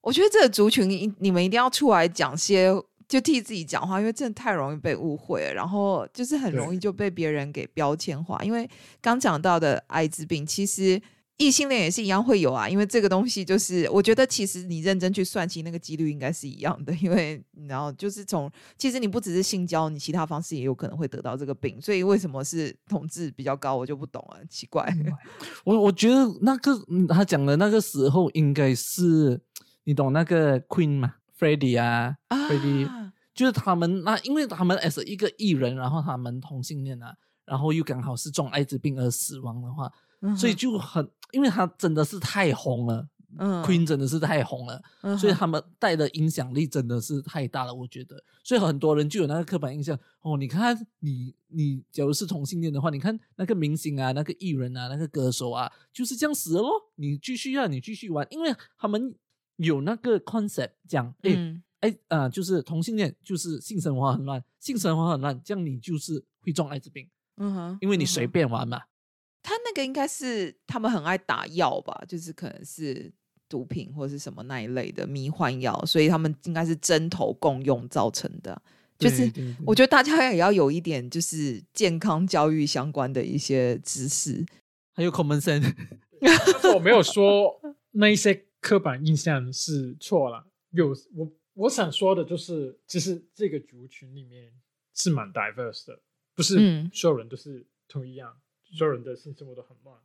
[0.00, 2.70] 我觉得这个族群你你们一定要出来讲些，
[3.08, 8.38] 就替自己讲话，因为真的太容易被误会了，然后就是很容易就被别人给标签化。
[8.44, 8.68] 因为
[9.00, 11.00] 刚讲到的艾滋病，其实
[11.38, 24.86] 异性恋也是一样会有啊，因为这个东西就是我觉得其实你认真去算，其实那个几率应该是一样的， 因为然后就是从其实你不只是性交，你其他方式也有可能会得到这个病，所以为什么是同志比较高，我就不懂了，奇怪。
[25.64, 29.40] 我我觉得那个嗯他讲的那个时候应该是
[29.84, 37.14] 你懂那个 Queen 吗？Freddie 啊 f r e d d i e 啊就是他们那，因为他们 as 一个艺人，然后他们同性恋啊，
[37.44, 39.88] 然后又刚好是中艾滋病而死亡的话，
[40.22, 43.06] 嗯所以就很，因为他真的是太红了、
[43.38, 43.62] 嗯。
[43.62, 59.14] Q u e e n 真的是太红了，嗯所以他们带的影响力真的是太大了，我觉得，所以很多人就有那个刻板印象哦，你看你你假如是同性恋的话，你看那个明星啊、那个艺人啊、那个歌手啊，就是这样死了咯，你继续啊，你继续玩，因为他们
[59.58, 61.34] 有那个 concept 讲，诶。
[61.36, 68.82] 嗯哎啊、呃就是同性恋，就是性生活很乱，性生活很乱，这样你就是会中艾滋病，嗯哼，因为你随便玩嘛。
[69.44, 73.12] 他那个应该是他们很爱打药吧，就是可能是
[73.48, 78.60] 毒品或是什么那一类的迷幻药，所以他们应该是针头共用造成的。
[78.98, 79.32] 就是
[79.64, 84.44] 我觉得大家也要有一点就是健康教育相关的一些知识。
[84.94, 85.72] 还有 common sense，
[86.20, 87.60] 但是我没有说
[87.92, 90.46] 那一些刻板印象是错了。
[90.72, 94.52] 有我我想说的就是，其实这个族群里面
[94.94, 95.98] 是蛮 diverse 的，
[96.34, 98.36] 不是嗯所有人都是同一样，
[98.76, 99.96] 所有人的性生活都很乱，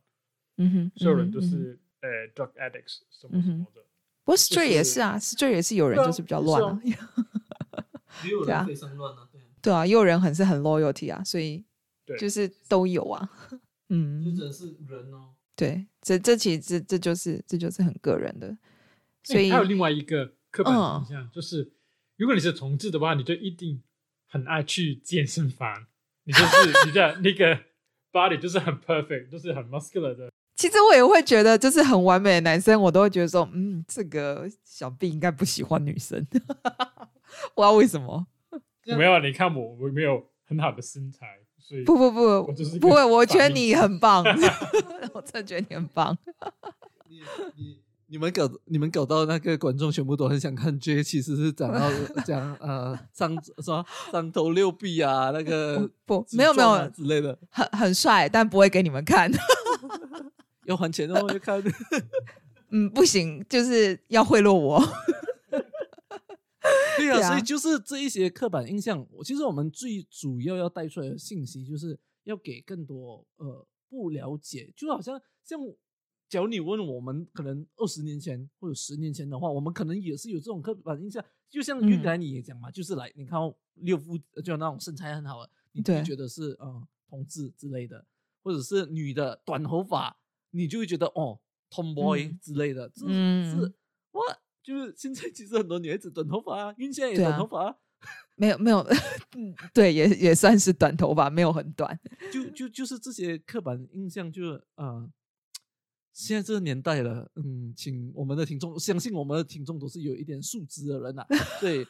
[0.56, 3.82] 嗯哼，所有人都是呃 drug addicts 什么什么的。
[4.24, 6.80] 不过 straight 也是是啊，straight 也是有人就是比较是乱啊。
[8.24, 11.62] 也有对啊非常乱啊，对啊，对啊，也有人很是很 loyalty 啊，所以
[12.06, 13.28] 对就是都有啊。
[13.90, 15.34] 嗯，的是人哦。
[15.56, 18.56] 对，这这其实这这就是这就是很个人的，
[19.22, 21.72] 所以哎还有另外一个刻板嗯印象，就是
[22.16, 23.82] 如果你是同志的话，你就一定
[24.26, 25.86] 很爱去健身房，
[26.24, 27.58] 你就是你的 那个
[28.12, 30.30] body 就是很 perfect，就是很 muscular 的。
[30.56, 36.44] 其实我也会觉得，就是很完美的男生，我都会觉得说，嗯，这个小 B 应该不喜欢女生， 不知
[37.56, 38.26] 道为什么。
[38.86, 41.26] 没有，你看我，我没有很好的身材，
[41.66, 44.22] 所以不不不不会，我觉得你很棒，
[45.14, 46.16] 我真的觉得你很棒。
[47.08, 47.22] 你
[47.56, 51.90] 你你们搞你们搞到那个观众全部都很想看 J，其实是讲到
[52.26, 59.32] 讲呃三什么三头六臂啊，那个不没有没有之类的，很很帅，但不会给你们看。
[60.66, 61.62] 要还钱的话就看。
[62.70, 64.82] 嗯，不行，就是要贿赂我。
[66.96, 75.60] 对啊，所以就是这一些刻板印象，我其实我们最主要要带出来的信息，就是要给更多呃不了解，就好像像，
[76.28, 81.88] 假如你问我们，可能二十年前或者十年前的话，我们可能也是有这种刻板印象，就像嗯。
[81.88, 88.06] 原来你也讲嘛，就是来你看到六夫就那种身材很好的，你就会觉得是呃同志之类的，
[88.42, 90.16] 或者是女的短头发，
[90.50, 91.38] 你就会觉得哦
[91.70, 92.38] tomboy 嗯。
[92.40, 93.50] 之类的，这嗯。
[93.50, 93.74] 是
[94.12, 94.22] 哇。
[94.64, 97.76] 就是现在其实很多女孩子短头发啊，因为现在也短头发啊，
[98.34, 98.78] 没有没有，
[99.36, 102.00] 嗯，对，也也算是短头发，没有很短。
[102.32, 105.06] 就就就是这些刻板印象就，是啊，
[106.12, 111.26] 现在这个年代了，嗯，请我们的听众相信我们的听众都是有一点素质的人呐、
[111.60, 111.86] 所以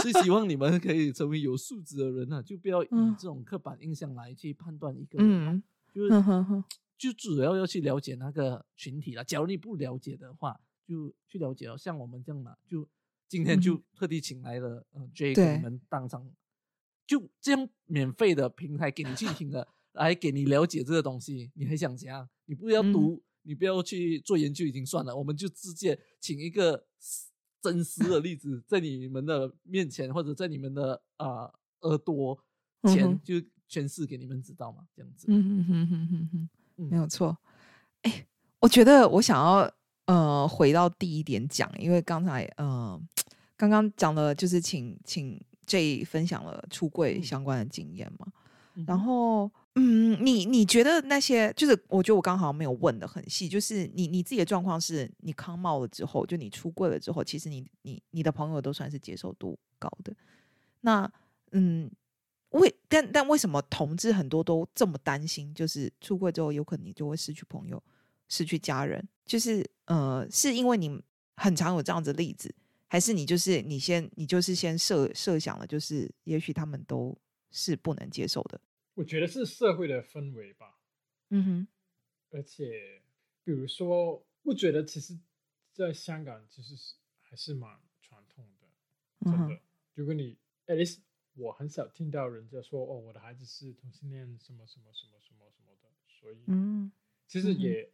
[0.00, 3.14] 所以希望你们可以成为有素质的人呐、就不要以嗯。
[3.18, 5.62] 这种刻板印象来去判断一个人啊、嗯。
[5.92, 6.10] 就是
[6.96, 9.24] 就主要要去了解那个群体了。
[9.24, 11.76] 假如你不了解的话，就去了解了。
[11.76, 12.88] 像我们这样嘛，就
[13.28, 16.26] 今天就嗯特地请来了，嗯、j 对跟你们当场
[17.06, 22.26] 就这样免费的平台给你去听的，来给你了解这个东西，你还想怎样？
[22.46, 26.86] 你不要嗯读，你不要去做研究已经算了，我们就直接请一个
[27.60, 32.42] 真实的例子在你们的面前，或者在你们的啊、耳朵
[32.84, 33.34] 前、嗯就
[33.68, 35.26] 诠释给你们知道嘛，这样子。
[35.28, 37.36] 嗯哼哼哼哼哼，嗯没有错。
[38.02, 38.26] 哎，
[38.60, 39.70] 我觉得我想要
[40.08, 42.98] 呃回到第一点讲，因为刚才呃
[43.56, 48.26] 刚刚讲了，就是请请 J 分享了出柜嗯相关的经验嘛。
[48.74, 60.14] 嗯然后，嗯，你你觉得那些就是，我觉得我刚好没有问的很细，就是你你自己的状况是，你康冒了之后，就你出柜了之后，其实你你你的朋友都算是接受度高的。
[60.82, 61.10] 那，
[61.50, 61.90] 嗯，
[62.50, 65.52] 为但但为什么同志很多都这么担心？
[65.52, 67.82] 就是出柜之后，有可能你就会失去朋友、
[68.28, 69.06] 失去家人。
[69.24, 71.02] 就是呃，是因为你
[71.36, 72.54] 很常有这样子例子，
[72.86, 77.16] 还是你就是你先你就是先设设想了，就是也许他们都
[77.50, 78.60] 是不能接受的。
[78.94, 80.78] 我觉得是社会的氛围吧。
[81.30, 81.68] 嗯哼，
[82.30, 83.02] 而且
[83.44, 85.18] 比如说，我觉得其实
[85.72, 89.60] 在香港其实是还是蛮传统的，真的。
[89.94, 91.00] 如果你 at least
[91.34, 96.90] 我很少听到人家说哦，我的孩子是同性恋，什么什么什么什么什么的，所以嗯，
[97.26, 97.92] 其实也，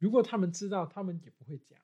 [0.00, 1.78] 如果他们知道，他们也不会讲，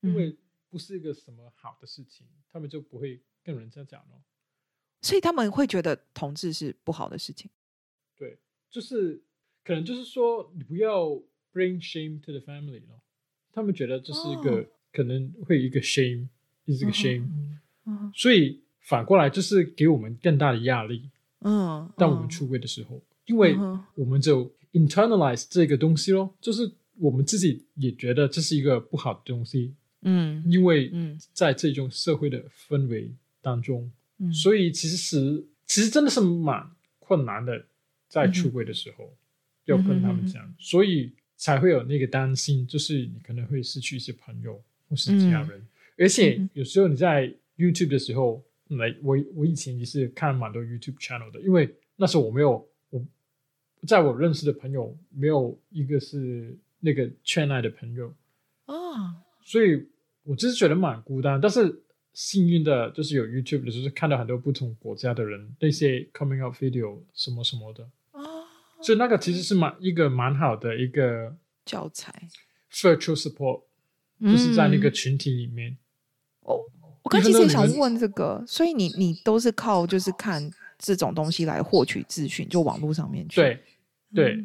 [0.00, 0.34] 因为
[0.70, 4.24] 不是一个什么好的事情，他们就不会跟人家讲哦。
[5.02, 7.50] 所以他们会觉得同志是不好的事情。
[8.16, 8.38] 对，
[8.70, 9.22] 就是
[9.62, 11.08] 可能就是说，你不要
[11.52, 13.02] bring shame to the family 咯。
[13.52, 16.28] 他们觉得这是一个可能会一个 shame，
[16.66, 17.28] 是一个 shame，
[17.84, 18.62] 嗯，所以。
[18.86, 21.10] 反过来就是给我们更大的压力，
[21.40, 23.56] 嗯，当我们出柜的时候，因为
[23.94, 30.92] 我们就 internalize 这个东西咯，就是我们自己也觉得这是一个不好的东西，嗯，因为
[31.32, 34.32] 在这种社会的氛围当中，嗯。
[34.32, 37.66] 所以其实其实真的是蛮困难的，
[38.08, 39.16] 在出轨的时候
[39.64, 45.66] 要跟他们讲，所以才会有那个担心，就是你可能会失去一些朋友或是家人，
[45.96, 48.44] 而且有时候你在 YouTube 的时候。
[48.68, 53.06] 来，我我以前也是看蛮多 YouTube channel 的，因为那时候我没有我，
[53.86, 58.12] 在我认识的朋友没有一个是那个圈内的朋友
[58.66, 59.88] 啊，所以
[60.22, 61.40] 我就是觉得蛮孤单。
[61.40, 61.82] 但是
[62.12, 67.84] 幸运的就是有 YouTube 的，就是看到很多不同国家的人那些 coming out video 什么什么的。
[68.12, 68.22] 啊，
[68.82, 72.28] 所以那个其实是蛮一个蛮好的一个教材
[72.70, 73.62] ，virtual support，
[74.20, 75.76] 就是在那个群体里面。
[76.40, 76.60] 哦。
[77.02, 83.42] 我刚其实也想问这个，所以你你都是靠就是看这种东西来获取资讯，就网络上面去。
[83.42, 83.62] 对
[84.14, 84.44] 对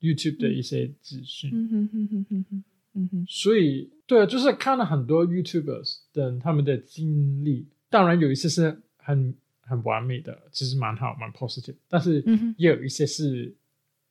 [0.00, 12.24] ，YouTube 的一些资讯，嗯哼哼哼哼哼，嗯哼，所以对，就是看了很多 YouTubers 的他们的经历，当然有一些是很很完美的，其实蛮好蛮 positive，但是
[12.56, 13.54] 也有一些是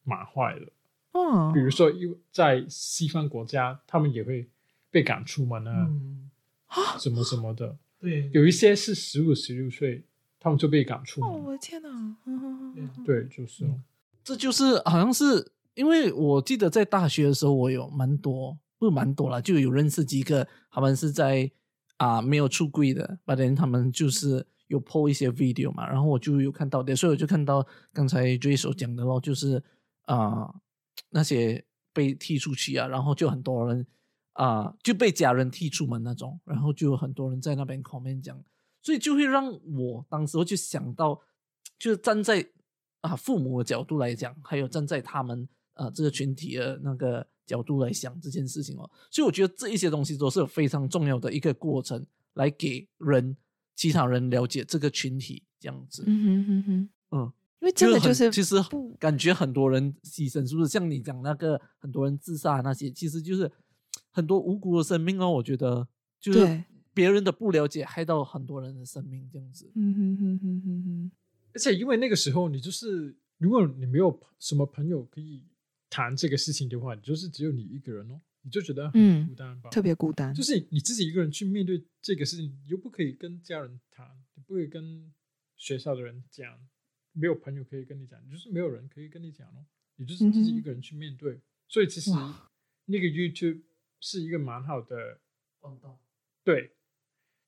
[0.04, 0.68] 蛮坏的，
[1.12, 4.48] 哦，比如说因为在西方国家，他们也会
[4.90, 5.90] 被赶出门啊。
[6.68, 10.04] 啊， 什么什么的， 对，有一些是十五、十六岁，
[10.40, 12.16] 他们就被赶出哦，我的天哪！
[13.04, 13.66] 对，就是，
[14.24, 21.50] 这就是好像是因为我记得在大学的时候，我有蛮多，不蛮多了，就有认识几个，他们是在
[21.96, 29.64] 啊没有出柜的，反正他们就是有 po 一些 video 嘛，然后我就有看到的，所以我就看到刚才追手讲的咯，就是
[30.02, 30.54] 啊
[31.12, 31.64] 那些
[31.94, 33.88] 被踢出去啊，然后就很多人。
[34.34, 38.42] 啊，就被家人踢出门那种，然后就有很多人在那边 comment 讲，
[38.82, 41.20] 所以就会让我当时我就想到，
[41.78, 42.48] 就是站在
[43.02, 45.46] 啊父母的角度来讲，还有站在他们
[45.80, 53.36] 啊这个群体的那个角度来想这件事情哦，所以我觉得这一些东西都是有非常重要的一个过程，来给人
[53.76, 56.04] 其他人了解这个群体这样子。
[56.06, 58.56] 嗯哼哼哼，嗯，因为真的就是其实
[59.00, 60.68] 感觉很多人牺牲，是不是？
[60.68, 63.52] 像你讲那个很多人自杀那些，其实就是。
[64.12, 65.88] 很多无辜的生命哦，我觉得
[66.20, 66.64] 就是
[66.96, 69.72] 别人的不了解害到很多人的生命这样子。
[69.76, 71.12] 嗯哼哼哼哼哼。
[71.54, 75.44] 而且因为那个时候你就是，如果你没有什么朋友可以
[75.90, 79.70] 谈这个事情的话，你就是只有你一个人哦，你就觉得很孤单吧？
[79.70, 80.34] 特别孤单。
[80.34, 85.14] 就是你自己一个人去面对这个事情，你又不可以跟家人谈，你不可以跟
[85.58, 86.60] 学校的人讲，
[87.14, 89.66] 没有朋友可以跟你讲，就是没有人可以跟你讲哦，
[89.96, 91.42] 你就是自己一个人去面对。
[91.68, 92.12] 所以其实
[92.86, 93.64] 那个 YouTube。
[94.02, 95.20] 是一个蛮好的
[95.60, 96.02] 管道，
[96.42, 96.72] 对，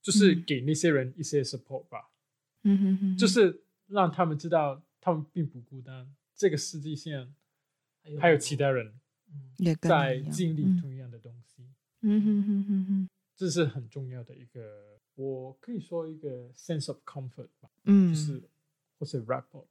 [0.01, 2.11] 就是给那些人一些 support 吧，
[2.63, 7.33] 嗯哼哼，就是让他们知道他们并不孤单，这个世界上
[8.19, 8.93] 还有其他人
[9.57, 11.63] 也在经历同样的东西，
[12.01, 18.49] 嗯哼哼哼哼，这是很重要的一个，我可以说一个 sense of comfort 吧，嗯，就是
[18.97, 19.67] 或是 report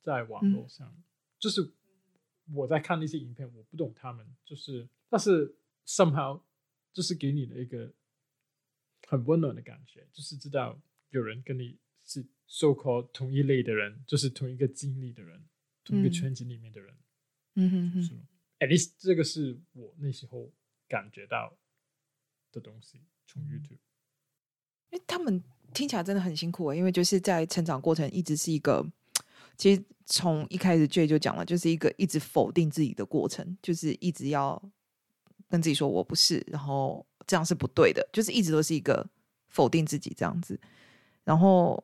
[0.00, 1.02] 在网络上，
[1.38, 1.72] 就是
[2.52, 5.56] 我在看那些影片，我不懂他们，就是但是。
[5.86, 6.40] somehow
[6.92, 7.92] 就是给你的一个
[9.08, 15.42] 很温暖的感觉，就是知道有人跟你是 so called 同一类的人，就是同一个经历的人，
[15.82, 16.94] 同一个圈子里面的人。
[16.94, 17.09] 嗯
[17.54, 18.20] 哼哼
[18.58, 20.50] ，at least 这个是我那时候
[20.88, 21.56] 感觉到
[22.52, 23.00] 的东西。
[23.26, 23.78] 从 YouTube，
[24.90, 25.42] 因为他们
[25.72, 28.84] 听起来真的很辛苦啊，因为就是在成长过程一直是一个，
[29.56, 34.62] 其实从一开始 J 就讲了，就是一个一直否定自己的过程，就是一直要。
[35.48, 39.04] 跟自己说我不是，然后这样是不对的，就是一直都是一个
[39.48, 40.56] 否定自己这样子。
[41.24, 41.82] 然后，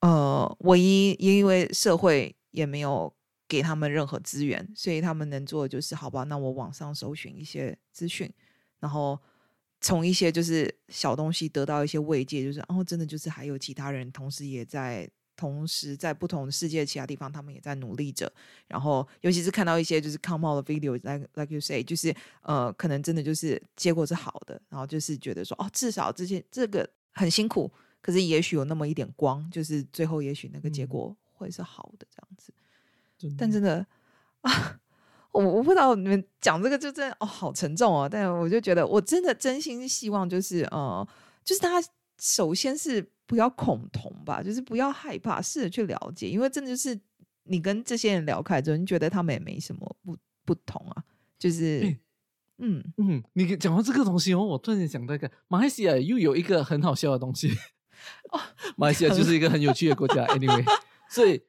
[0.00, 3.14] 呃，唯一因为社会也没有
[3.54, 8.30] 给他们任何资源，所以他们能做的就是好吧，那我网上搜寻一些资讯，
[8.80, 9.18] 然后
[9.80, 15.08] 从一些就是小东西得到一些慰藉，就是哦，真的就是还有其他人同时也在。
[15.36, 18.32] 同时，在不同世界其他地方，他们也在努力着。
[18.68, 24.62] 然后，尤其是看到一些就是 come out 的 video，like like you say，就是呃，可能真的就是结果是好的。
[24.68, 27.68] 然后就是觉得说，哦，至少这些这个很辛苦，
[28.00, 32.54] 可是也许有那么一点光，就是最后也许那个结果会是好的这样子。
[33.38, 33.86] 但真的
[34.42, 34.78] 啊，
[35.32, 38.08] 我我不知道你们讲这个就真的哦，好沉重哦。
[38.10, 41.06] 但我就觉得，我真的真心希望就是呃，
[41.44, 43.10] 就是大家首先是。
[43.26, 47.00] 不要恐同吧，就是不要害怕，试着去了解，因为真的就是
[47.44, 50.14] 你跟这些人聊开之后，你觉得他们也没什么不
[50.44, 51.02] 不同啊，
[51.38, 51.96] 就是，
[52.58, 57.48] 嗯嗯，你讲到这个东西哦，我突然想到一个，马来西亚又有一个很好笑的东西，
[58.30, 58.38] 哦，
[58.76, 60.62] 马来西亚就是一个很有趣的国家， anyway，
[61.08, 61.42] 所以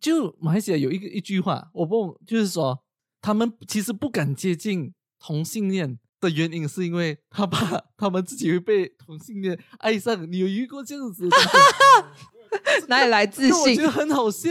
[0.00, 2.78] 就马来西亚有一个一句话，我不就是说，
[3.20, 5.98] 他们其实不敢接近同性恋。
[6.20, 10.28] 的原因是因为他怕他们自己会被同性恋爱上。
[10.32, 11.28] 你有遇过这样子？
[12.88, 13.52] 哪里来自信？
[13.52, 14.48] 我觉得很好笑，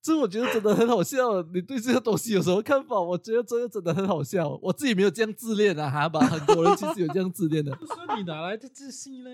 [0.00, 1.42] 这我觉得真的很好笑。
[1.52, 2.98] 你对这个东西有什么看法？
[2.98, 4.58] 我觉得这个真的很好笑。
[4.62, 6.20] 我自己没有这样自恋啊，哈吧？
[6.20, 7.76] 很多人其实有这样自恋的。
[7.76, 9.30] 说你哪来的自信呢？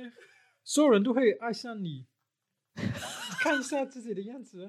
[0.65, 2.07] 所有人都会爱上你，
[3.43, 4.69] 看一下自己的样子。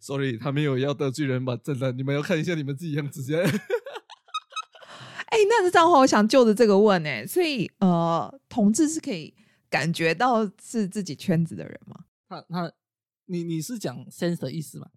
[0.00, 1.56] Sorry，他没有要得罪人吧？
[1.56, 3.38] 真的，你们要看一下你们自己样子先。
[5.30, 9.34] 哎，那这样的话，我想就着这个问哎，所以呃，同志是可以
[9.68, 12.04] 感觉到是自己圈子的人吗？
[12.28, 12.72] 他他，
[13.26, 14.88] 你你是讲 sense 的意思吗？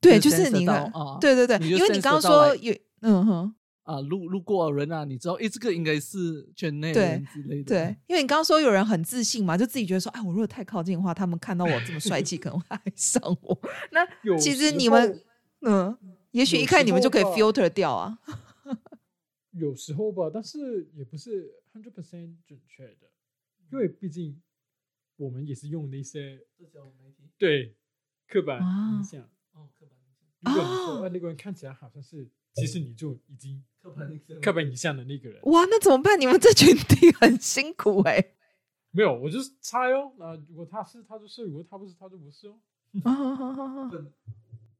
[0.00, 3.54] 对，就是你看，对对对，因为你刚刚说有，嗯哼，
[3.90, 7.64] 啊，路路过人啊，你知道，哎，这个应该是圈内人之类的。
[7.64, 13.60] 对，因为你刚刚说有人很自信嘛，就自己觉得说，哎，我如果太靠近的话，他们看到我这么帅气， 可能会爱上我。
[13.90, 14.06] 那
[14.38, 15.20] 其实你们，
[15.62, 15.98] 嗯，
[16.30, 18.16] 也许一看你们就可以 filter 掉啊。
[19.58, 23.10] 有时候吧，但是也不是 hundred percent 准确的，
[23.72, 24.40] 因为毕竟
[25.16, 27.74] 我们也是用那些社交媒体对
[28.28, 29.22] 刻板印象
[29.52, 30.28] 哦，刻板印象。
[30.42, 35.40] 如果你说那个人看起来好像是，其实你就已经刻板印象刻板印象的那个人。
[35.44, 36.20] 哇，那怎么办？
[36.20, 38.32] 你们这群体很辛苦哎。
[38.92, 40.12] 没有，我就是猜哦。
[40.18, 42.58] 那如果他是，他就是；如果他不是，他就不是哦。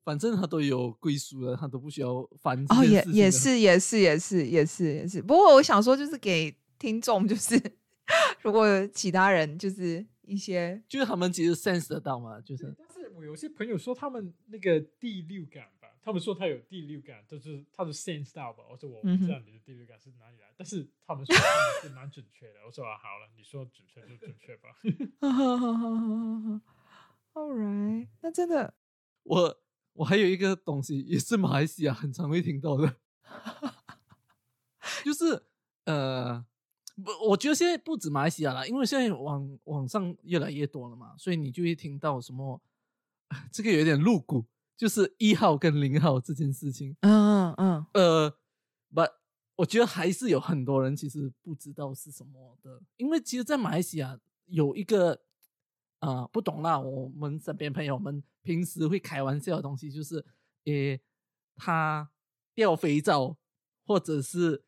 [0.02, 2.64] 反正他都有归属了，他都不需要烦。
[2.70, 5.22] 哦，也也是，也是，也是，也是，也是。
[5.22, 7.54] 不过我想说，就是给听众，就是
[8.42, 12.74] 如果其他人，就是一些，就是他们其实 sense 得到嘛，就是。
[12.76, 18.64] 但是我有些朋友说，他们那个第六感吧，他们说他有第六感，就是他的 sense 到吧。
[18.70, 21.34] 我说我不知道你的第六感是哪里来，但是他们说
[21.82, 22.60] 是蛮准确的。
[22.66, 24.70] 我说啊，好了，你说准确就准确吧。
[27.34, 28.74] All right，那真的
[29.22, 29.60] 我。
[29.94, 32.96] 我还有一个东西，也是马来西亚很常会听到的，
[35.04, 35.42] 就是
[35.84, 36.46] 呃，
[36.94, 42.62] 不，我觉得现在不止马来西亚了，因为现在网网上越来越多了嘛，所以你就会听到什么，
[43.52, 44.46] 这个有点露骨，
[44.80, 46.96] 就是一号跟零号这件事情。
[47.02, 48.34] 嗯嗯呃
[48.94, 49.10] ，，but，
[49.56, 55.20] 我觉得还是有很多人其实不知道是什么的，因为其实，在马来西亚有一个。
[55.98, 56.80] 啊，不懂啦！
[56.80, 60.24] 我们身边朋友们平时会开玩笑的东西，就是，
[60.64, 60.98] 诶，
[61.56, 62.10] 他
[62.54, 63.36] 掉肥皂，
[63.84, 64.64] 或者是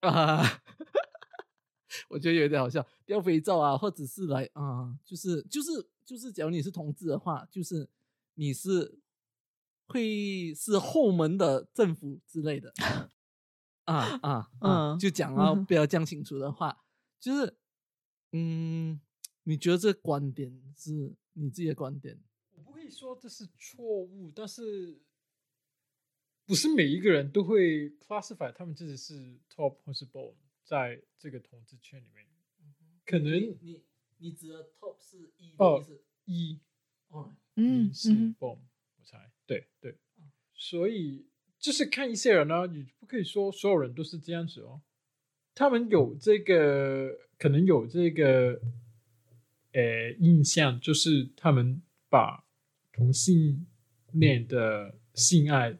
[0.00, 0.40] 啊，
[2.08, 7.86] 我觉得有点好笑，掉肥皂啊，或者是来啊，就是就是就是，假如你是同志的话，就是
[8.32, 8.98] 你是
[9.86, 12.72] 会是后门的政府之类的，
[13.84, 16.84] 啊啊啊，就讲啊，不要讲清楚的话，
[17.20, 17.56] 就是
[18.32, 19.00] 嗯。
[19.46, 22.18] 你觉得这观点是你自己的观点？
[22.52, 25.02] 我不会说这是错误，但是
[26.46, 32.26] 不是每一个人都会 classify 他们自己是 top 或是 bottom，在这个统治圈里面，
[33.04, 33.82] 可能你
[34.16, 36.58] 你指的 top 是一哦是一
[37.08, 38.08] 哦嗯是
[38.38, 38.60] bottom，
[38.96, 39.94] 我猜对对，
[40.54, 41.26] 所以
[41.58, 44.80] 就是看一些人呢，你不可以说所有人都是这样子哦，
[45.54, 48.60] 他们有这个可能有这个。
[49.76, 52.44] 呃，印象就是他们把
[52.92, 53.66] 同性
[54.12, 55.76] 恋的性爱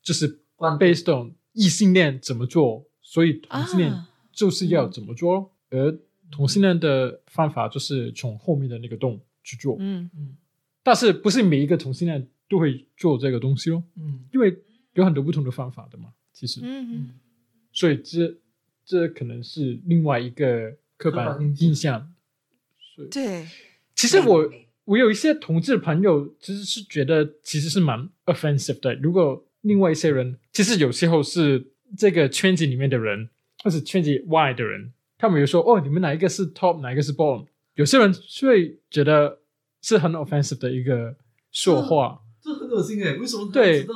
[0.00, 3.92] 就是 based on 异性恋怎么做，所以同性恋
[4.30, 5.98] 就是要怎么做，而
[6.30, 9.76] 同性恋的方法就是从后面的那个洞去做。
[9.80, 10.08] 嗯。
[10.16, 10.36] 嗯，
[10.84, 13.82] 但是不是每一个同性恋都会做这个东西哦。
[13.96, 14.56] 嗯，因为
[14.94, 16.60] 有很多不同的方法的嘛，其实。
[16.62, 17.10] 嗯嗯，
[17.72, 18.36] 所以这
[18.84, 22.12] 这可能是另外一个刻板印象。
[23.10, 23.46] 对，
[23.94, 24.50] 其实我
[24.84, 28.94] 我有一些同志朋友，其实是觉得其实是蛮 offensive 的。
[28.94, 33.28] 如果另外一些人，其实有时候是这个圈子里面的人，
[33.62, 37.46] 或是圈子外的人，他们有说哦，你们哪一个是 top，哪一个是 bottom？
[37.74, 39.40] 有些人会觉得
[39.82, 41.16] 是很 offensive 的一个
[41.50, 42.22] 说话。
[42.76, 43.14] 恶心哎！
[43.14, 43.50] 为什么？
[43.52, 43.86] 对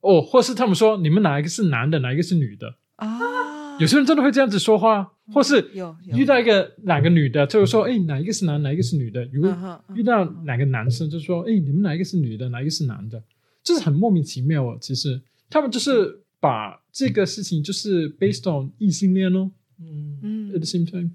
[0.00, 3.78] 哦，或是他们说你们哪一个是男的，哪一个是女的啊？
[3.78, 9.24] 有些人真的会这样子说话，或是有遇到一个哪个女的，就是说哎，哪一个是男，哪一个是女的？
[9.32, 9.50] 如果
[9.94, 13.22] 遇到哪个男生，就说哎，你们哪一个是女的，哪一个是男的？
[13.62, 14.76] 就是很莫名其妙哦。
[14.80, 19.50] 其实他们就是把这个事情就是 based on 异性恋哦。
[19.80, 21.10] 嗯嗯，at the same time，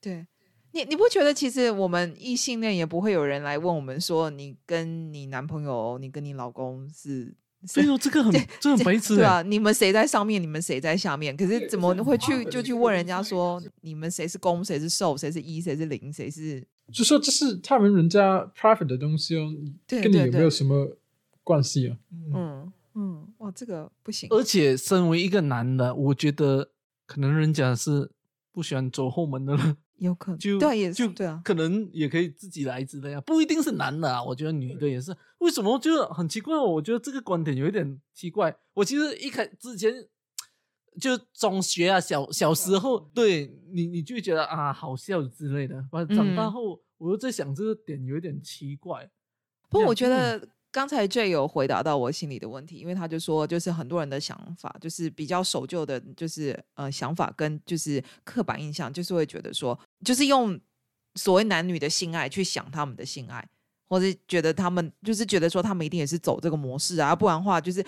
[0.00, 0.26] 对。
[0.72, 7.34] 你你不觉得其实我们异性恋也不会有人来问我们说你跟你男朋友、你跟你老公是？
[7.76, 9.40] 哎呦，这个很这很白痴对啊！
[9.42, 10.42] 你们谁在上面？
[10.42, 11.36] 你们谁在下面？
[11.36, 16.66] 可是怎么会去就去问人家说你们谁是公，谁是受，谁是一，谁是零，谁是？
[16.92, 19.48] 就说这是他们人家 private 的东西哦，
[19.86, 20.96] 跟你有没有什么
[21.44, 21.96] 关系啊？
[22.34, 24.28] 嗯嗯，哇，这个不行。
[24.32, 26.70] 而且身为一个男的，我觉得
[27.06, 28.10] 可能人家是
[28.50, 29.76] 不喜欢走后门的了。
[30.02, 35.16] 有可能就对也就对啊，可能也可以自己来之类啊，不一定是男的啊，我觉得女的也是。
[35.38, 36.56] 为什么就很奇怪？
[36.58, 38.54] 我觉得这个观点有一点奇怪。
[38.74, 39.92] 我其实一开之前
[41.00, 49.10] 就中学啊，小小时候对你你就觉得啊好笑之类的，完长大后我又在想这个点有一点奇怪。
[49.68, 50.48] 不过我觉得。
[50.72, 60.58] 刚才 J 有回答到我心里的问题，因为他就说，就是很多人的想法，就是比较守旧的，就是呃想法跟就是刻板印象，就是会觉得说，就是用
[61.14, 63.46] 所谓男女的性爱去想他们的性爱，
[63.88, 67.84] 或者觉得他们就是觉得说他们一定也是走这个模式啊，不然的话就是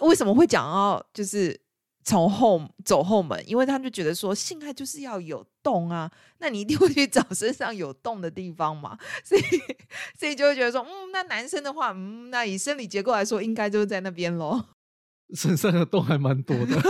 [0.00, 1.58] 为什么会讲到就是。
[2.06, 9.42] 从后走后门，因为他就觉得说性爱就是要有洞啊，那你一定会去找身上有洞的地方嘛， 所以
[10.16, 14.66] 所以就会觉得说，嗯，那男生的话，嗯，那以生理结构来说，应该就是在那边喽。
[15.34, 16.66] 身上的洞还蛮多的。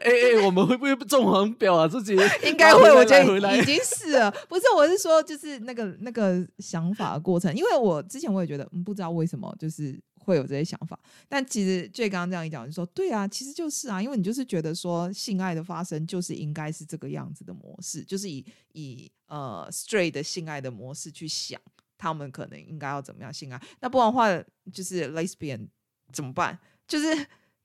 [0.00, 1.86] 哎哎，我们会不会中黄表啊？
[1.86, 4.28] 自己 应该会，我觉得已经是了。
[4.48, 9.96] 不是，我是说，就是那个那个想法的过程，因为我之前我也觉得，嗯，不知道为什么，就是。
[10.24, 10.98] 会有这些想法，
[11.28, 21.60] 但其实最刚刚这样一讲，就说对啊，其实就是啊，因为你就是觉得说性爱的发生就是应该是这个样子的模式，就是以以呃 straight 的性爱的模式去想，
[21.98, 24.28] 他们可能应该要怎么样性爱，那不然的话
[24.72, 25.68] 就是 lesbian
[26.12, 26.58] 怎么办？
[26.86, 27.14] 就是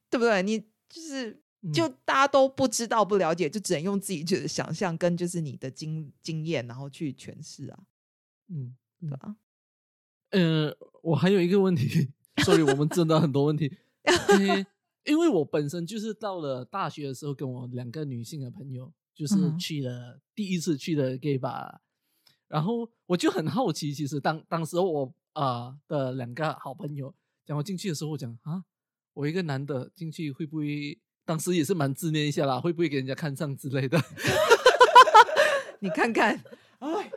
[0.09, 0.41] 对不对？
[0.41, 1.39] 你就是
[1.73, 7.79] 就大家都不知道不了解，就只能用自己的想象跟就是你的经经验，然后去诠释啊，
[8.47, 9.35] 嗯，对吧？
[10.31, 12.09] 呃，我还有一个问题。
[12.43, 13.71] 所以我们真的很多问题，
[15.05, 21.77] 因为我本身就是到了大学的时候，跟我两个女性的朋友，就是去了第一次去的 gay bar，
[22.47, 27.13] 然后我就很好奇，其实当当时我啊的两个好朋友
[27.45, 28.63] 讲我进去的时候，我讲啊，
[29.13, 33.97] 我一个男的进去会不会，当时也是蛮自恋一下啦，会不会给人家看上之类的？
[35.79, 36.43] 你看看，
[36.79, 37.11] 哎，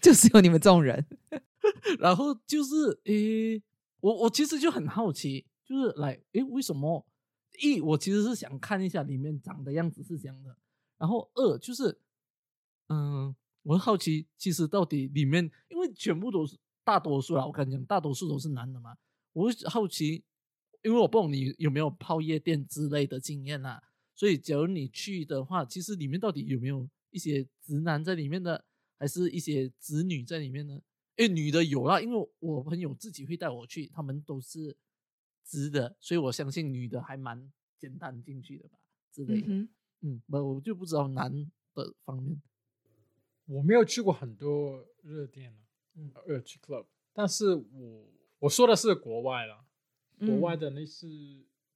[0.00, 1.06] 就是有你们这种人，
[2.00, 3.62] 然后就是诶。
[4.02, 7.06] 我我其实就很好奇，就是来，诶，为什么？
[7.60, 10.56] 一，我其实是想看一下里面长的样子是这样的。
[10.98, 11.98] 然后二，就是，
[12.88, 18.96] 嗯，我好奇，其实到底里面，因为全部都是大多数啦，我跟你讲，大多数都是男的嘛。
[19.34, 20.24] 我好奇，
[20.82, 23.82] 因为我不懂你有没有泡夜店之类的经验啊。
[24.14, 28.64] 所以，假如你去的话，其实里面到底有没有一些直男在里面的，
[28.98, 30.80] 还是一些直女在里面呢？
[31.16, 34.74] 因为女的有啦，因为我朋友自己会带我去，他们都是
[35.44, 38.78] 直的，所以我相信女的还蛮简单进去的吧
[39.10, 39.46] 之类的。
[40.00, 41.30] 嗯，我我就不知道男
[41.74, 42.40] 的方面，
[43.44, 45.58] 我没有去过很多热店了，
[45.96, 48.08] 嗯，热去 club，但是我
[48.38, 49.66] 我说的是国外了，
[50.20, 51.06] 国外的那是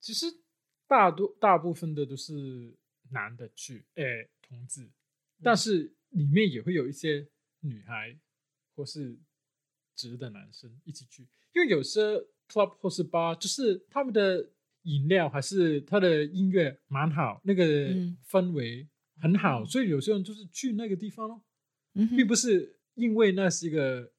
[0.01, 0.26] 其实
[0.87, 2.74] 大多大部分的都是
[3.11, 4.91] 男的去，哎，同志，
[5.43, 7.28] 但是里面也会有一些
[7.61, 8.18] 女孩
[8.74, 9.18] 或是。
[9.97, 11.22] 直的男生一起去，
[11.55, 12.01] 因为有些
[12.49, 14.49] club 或是 bar，就是他们的
[14.82, 17.64] 饮料还是他的音乐蛮好，那个
[18.28, 18.86] 氛围
[19.20, 21.42] 很好，所以有些人就是去那个地方咯，
[22.14, 24.12] 并不是因为那是一个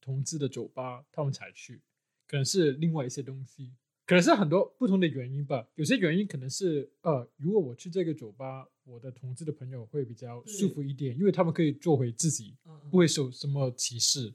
[0.00, 1.80] 同志的酒吧他们才去，
[2.26, 3.72] 可能是另外一些东西，
[4.04, 5.66] 可能是很多不同的原因吧。
[5.76, 12.56] 有些原因可能是呃，如果我去这个酒吧，我的同志的朋友会比较舒服一点，因为他们可以做回自己，
[12.90, 14.34] 不会受什么歧视。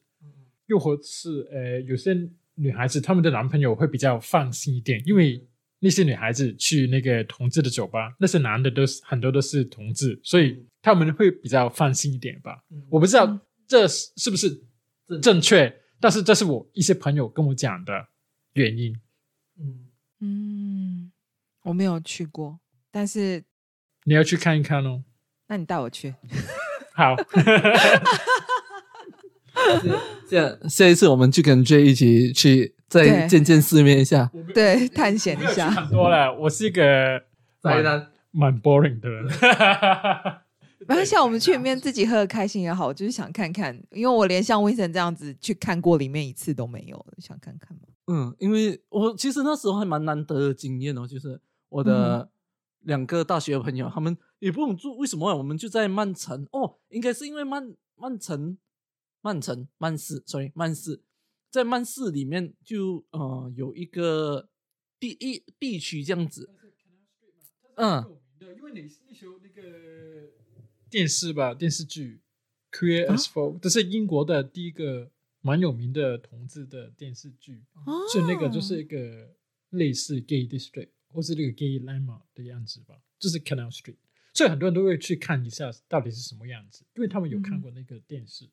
[0.67, 2.15] 又或是呃，有些
[2.55, 5.45] 女孩子她们的男朋友会比较放心一点，因为
[5.79, 12.63] 那些女孩子去那个同志的酒吧，那些男的都是很多都是同志，所以他们会比较放心一点吧。
[12.89, 14.63] 我不知道这是是不是
[15.21, 18.07] 正确，但是这是我一些朋友跟我讲的
[18.53, 18.95] 原因。
[19.59, 19.87] 嗯，
[20.21, 21.11] 嗯，
[21.63, 22.59] 我没有去过，
[22.89, 23.43] 但是
[24.05, 25.03] 你要去看一看哦。
[25.47, 26.15] 那你带我去。
[26.95, 27.15] 好，
[30.27, 34.31] 这样下一次我们去跟 J 一起去再对见见世面一下。
[34.53, 35.69] 对，探险一下。
[35.69, 36.33] 很多了。
[36.33, 37.21] 我是一个
[37.61, 39.25] 宅男蛮 boring 的人。
[40.87, 47.83] 没关系，啊，我们去里面自己喝的开心也好，我就是想看看，因为我连像 Vincent 这样子去看过里面一次都没有，想看看嘛。
[48.07, 51.39] 嗯，因为我其实那时候还蛮难得的经验哦，就是
[51.69, 52.29] 我嗯的
[52.81, 58.55] 两个大学的朋友，他们也不懂住为什么啊，我们就在曼城哦，应该是因为曼曼城、
[59.25, 61.01] 曼城、曼市，sorry，曼市，
[61.49, 64.51] 在曼市里面就呃有一个
[64.99, 66.47] 地一地区这样子，
[67.73, 70.29] 嗯，因为你那时候那个
[70.91, 72.21] 电视吧，电视剧
[72.77, 75.11] 《Queer 啊？as Folk》，这是英国的第一个
[75.41, 78.07] 蛮有名的同志的电视剧，哦。
[78.13, 79.35] 所以那个就是一个
[79.71, 83.97] 类似 Gay District 或是那个 Gay Lima 的样子吧，就是 Canal Street，
[84.35, 88.47] 所以很多人都会去看一下到底是什么样子，因为他们有看过那个电视。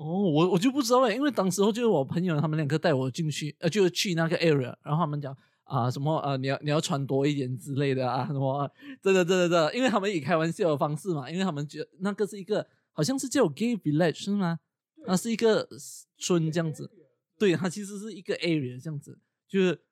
[0.00, 8.70] 哦，我我就不知道哎，因为当时候就是我朋友他们两个带我进去，呃，就是去那个 area，然后他们讲啊什么呃，你要你要穿多一点之类的啊，什么啊
[9.02, 14.58] 真的真的真的，因为他们以开玩笑的方式嘛，因为他们觉得那个是一个好像是叫 gay village 是吗？
[15.06, 15.68] 那是一个
[16.16, 16.90] 村这样子，
[17.38, 19.82] 对，它其实是一个 area 这样子，就是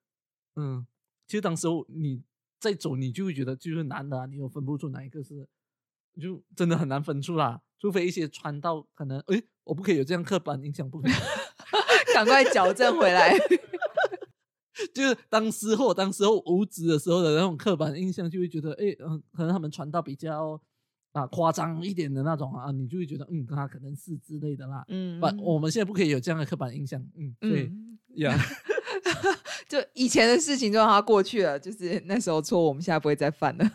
[0.57, 0.87] 嗯，
[1.27, 2.23] 其实当时候你
[2.59, 5.47] 在走，你就会觉得就是男的啊，你又分不出哪一个是，
[6.19, 11.13] 就真的很难分出啦，除非一些穿到可能诶，我不可以有这样刻板印象，不可以。
[12.15, 13.37] 赶快矫正回来。
[14.95, 20.61] 就是当时候当时候无知的时候的那种刻板印象，就会觉得，哎，嗯，可能他们传到比较
[21.13, 24.85] 啊夸张一点的那种啊，你就会觉得，嗯，他可能是之类的啦。
[24.89, 28.39] 嗯，不，我们现在不可以有这样的刻板印象，嗯，对嗯，呀，
[29.69, 33.71] 就以前的事情就让它过去了，就是那时候错，我们现在不会再犯了。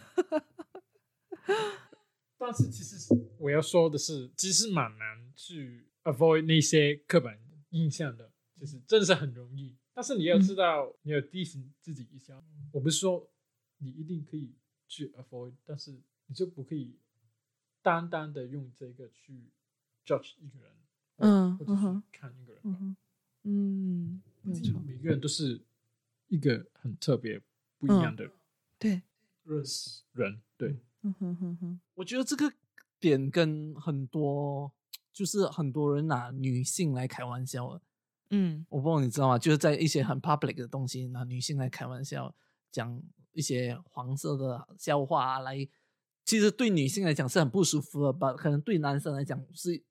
[2.46, 7.40] 但是其实是我要说的是，其实蛮难去 avoid 那些刻板
[7.70, 8.30] 印象的，
[8.60, 9.78] 就是真的是很容易。
[9.94, 12.44] 但是你要知道，你要提醒自己一下。
[12.74, 13.32] 我不是说
[13.78, 14.58] 你一定可以
[14.90, 17.00] 去 avoid，但是你就不可以
[17.82, 19.50] 单单的用这个去
[20.06, 20.72] judge 一个人，
[21.20, 22.98] 嗯或者是看一个人吧。
[23.44, 25.62] 嗯，每个人都是
[26.28, 27.42] 一个很特别、
[27.78, 28.30] 不一样的
[28.78, 29.02] 对
[29.46, 30.78] 认识，人，对。
[31.04, 32.52] 嗯哼哼哼，我觉得这个
[33.00, 34.72] 点跟很多
[35.12, 37.82] 就是很多人拿女性来开玩笑了。
[38.30, 39.38] 嗯我不知道你知道吗？
[39.38, 42.34] 就是在一些很 public 的东西拿女性来开玩笑，
[42.72, 43.00] 讲
[43.34, 45.56] 一些黄色的笑话啊，来，
[46.26, 48.34] 其实对女性来讲是很不舒服的吧？
[48.34, 49.84] 可能对男生来讲是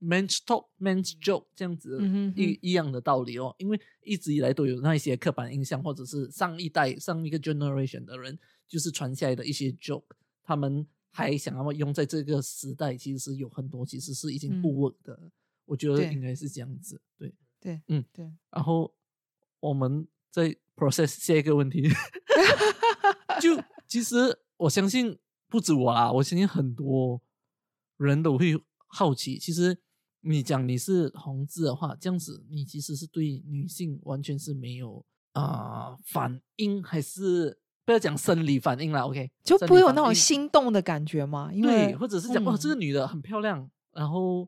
[0.00, 1.98] men's talk、men's joke 这样子
[2.36, 3.54] 一一样的道理哦。
[3.58, 8.38] 因为一直以来都有那一些刻板印象，或者是上一代、上一个 generation 的人
[8.68, 10.04] 就是传下来的一些 joke，
[10.48, 15.30] 他们还想要用在这个时代，其实是有很多其实是已经不嗯 work 的。
[15.66, 17.34] 我觉得应该是这样子，对。
[17.60, 18.94] 对，嗯对，然后
[19.60, 21.88] 我们再 process 下一个问题，
[23.42, 24.14] 就其实
[24.56, 25.18] 我相信
[25.48, 27.20] 不止我啦，我相信很多
[27.96, 28.54] 人都会
[28.86, 29.76] 好奇，其实
[30.20, 41.50] 你讲你是同志的话，这样子你其实是对女性完全是没有啊、呃反应，还是不要讲生理反应啦，OK，就生不会有那种心动的感觉吗？
[41.50, 44.46] 因为对，或者是讲、哇这个嗯女的很漂亮，然后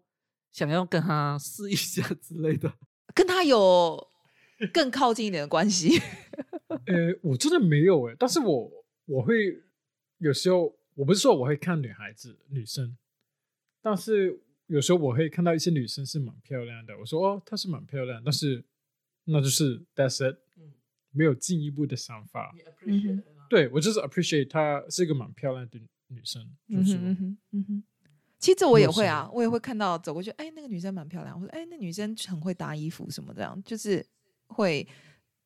[0.52, 2.70] 想要跟她试一下之类的。
[3.14, 4.06] 跟她有
[4.74, 5.98] 更靠近一点的关系。
[6.84, 8.70] 呃，我真的没有哎，但是我
[9.06, 9.58] 我会
[10.18, 12.94] 有时候，我不是说我会看女孩子、女生，
[13.80, 18.62] 但是有时候我会看到一些女生是蛮漂亮的，我说哦，她是蛮漂亮，但是
[19.24, 20.74] 那就是 that's it，嗯
[21.12, 22.54] 没有进一步的想法。
[23.50, 27.84] 对我就是 appreciate 她是一个蛮漂亮的女生，就是嗯哼嗯哼嗯哼。
[28.38, 34.06] 其实这我也会啊，我也会看到走过去，哎，那个女生蛮漂亮，或者哎，那女生很会搭衣服什么这样，就是
[34.46, 34.86] 会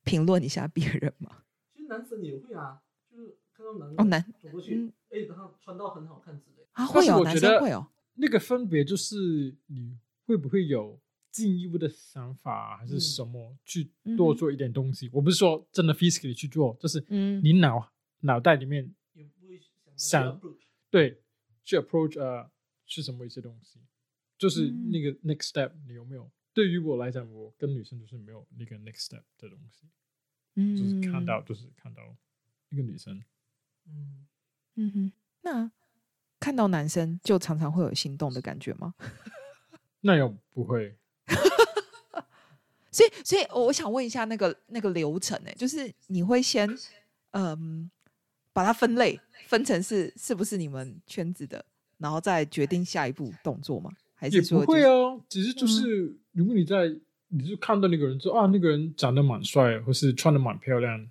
[0.03, 1.43] 评论一下别人嘛。
[1.75, 2.79] 其实男生也会啊，
[3.11, 6.69] 就是看到男哦男走过去嗯，哎、他穿到很好看之类的。
[6.71, 10.97] 啊，会有男生会有，那个分别就是你会不会有
[11.31, 15.09] 进一步的想法，还是嗯什么去多做一点东西？
[15.11, 17.91] 我不是说真的 physically 去做，就是嗯你脑
[18.25, 18.93] 脑袋里面
[19.95, 20.39] 想
[20.89, 21.21] 对
[21.63, 22.49] 去 approach 呃
[22.85, 23.79] 是什么一些东西，
[24.37, 26.29] 就是嗯那个 next step 你有没有？
[26.53, 29.87] 对于我来讲，我跟女生就是没有那个 next step 的东西，
[30.77, 32.15] 就是看到就是看到
[32.69, 33.21] 一个女生。
[33.87, 34.25] 嗯，
[34.75, 35.11] 嗯哼，
[35.41, 35.71] 那
[36.39, 38.95] 看到男生就常常会有心动的感觉吗？
[40.01, 40.95] 那又不会，
[42.91, 46.69] 所以，所以我想问一下那个那个流程呢、就是你会先
[47.31, 47.89] 嗯
[48.55, 51.65] 把它分类，分成是是不是你们圈子的，
[51.97, 53.91] 然后再决定下一步动作吗？
[54.15, 55.19] 还也不是说、就是、会啊。
[55.27, 56.87] 只是就是，如果你在，
[57.27, 61.05] 你就看到那个人说啊，那个人长得蛮帅，或是穿的蛮漂亮，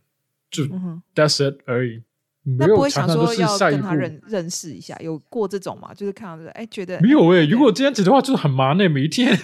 [0.51, 2.03] 就嗯哼，that's it 而已，
[2.45, 3.95] 没那不有会想常常都是说要下一步跟他。
[3.95, 5.92] 认认识一下，有过这种吗？
[5.92, 9.36] 就是看到这个，哎，觉得没有诶、哎如果这样子的话，就是很忙诶、每一天。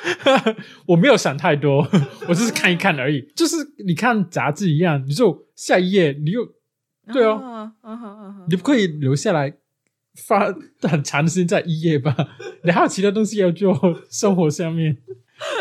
[0.86, 1.86] 我没有想太多，
[2.28, 6.46] 我只是看一看而已，就是你看杂志一样，你就下一页，你又
[7.12, 7.72] 对哦
[8.48, 9.54] 你不可以留下来
[10.14, 12.14] 发很长的时间在一页吧？
[12.64, 13.74] 你还有其他东西要做，
[14.10, 14.98] 生活上面。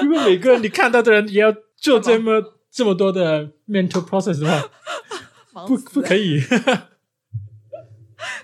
[0.04, 4.70] 因为每个人你看到的人也要做这么这么多的 mental process 的话，
[5.68, 6.40] 不不可以。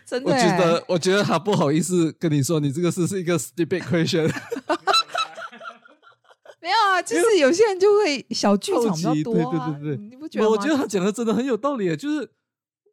[0.04, 4.28] 真的我觉欸得，我觉得他不好意思跟你说，你这个是是一个 stupid question。
[6.68, 10.52] 没有啊，就是有些人就会小剧场比较多啊，对对对你不觉得吗？
[10.52, 12.30] 我觉得他讲的真的很有道理，就是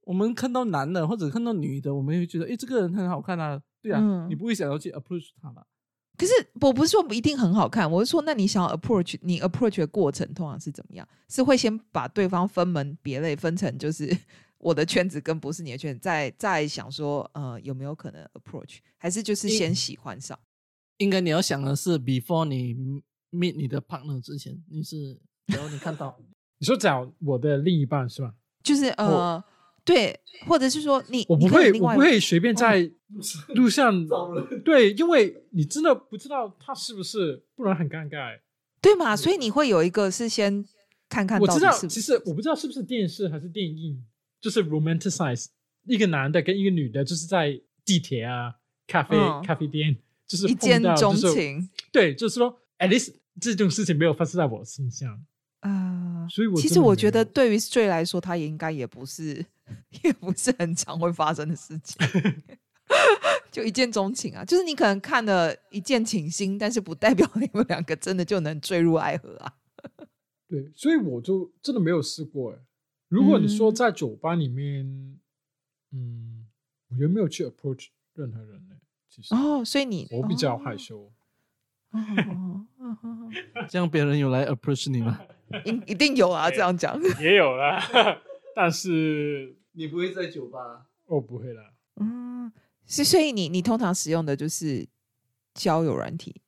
[0.03, 5.66] 我们看到男的或者看到女的，我们会觉得，哎，这个人很好看啊，对啊，嗯你不会想要去 approach 他吧？
[6.16, 11.09] 可是我不是说一定很好看，我是说，那你想要 approach 你 approach 的过程通常是怎么样？
[11.29, 14.16] 是会先把对方分门别类，分成就是
[14.59, 20.39] 我的圈子跟不是你的圈子，再再想说呃有没有可能 approach，还是就是先喜欢上？
[20.99, 23.03] 应该你要想的是，before 你
[23.35, 26.16] meet 你的 partner 之前，你是，然后你看到，
[26.59, 28.35] 你说找我的另一半是吧？
[28.62, 29.43] 就是呃
[29.85, 32.91] 对，或者是说你我不会，我不会随便在
[33.55, 34.07] 路上
[34.64, 38.41] 对，因为你真的不知道他是不是，不然很尴尬欸。
[38.80, 39.14] 对嘛？
[39.16, 40.64] 所以你会有一个是先
[41.09, 44.03] 看看我知道，其实我不知道是不是电视还是电影，
[44.41, 45.47] 就是 romanticize
[45.87, 48.55] 一个男的跟一个女的，就是在地铁啊、
[48.87, 55.24] 咖啡、嗯咖啡店，就是一见钟情对，就是说，at least 这种事情没有发生在我身上，
[55.61, 56.26] 啊。
[56.30, 59.45] 所以我其实我觉得对于 straight 来说，他也应该也不是，
[60.03, 61.99] 也不是很常会发生的事情。
[63.53, 69.53] 就一见钟情啊，就是你可能看了一见倾心，但是不代表你们两个真的就能坠入爱河啊。
[70.49, 72.59] 对，所以我就真的没有试过哎。
[73.09, 74.87] 如果你说嗯在酒吧里面，
[75.93, 76.47] 嗯，
[76.91, 78.76] 我有没有去 approach 任何人呢？
[79.09, 81.12] 其实哦，所以你我比较哦害羞。
[83.68, 85.20] 这样别人有来 approach 你吗？
[85.64, 87.01] 一一定有啊，这样讲。
[87.20, 87.80] 也有啦，
[88.57, 90.86] 但是你不会在酒吧？
[91.07, 91.72] 我不会啦。
[92.01, 92.53] 嗯，
[92.86, 94.86] 是所以你你通常使用的就是
[95.55, 96.42] 交友软体。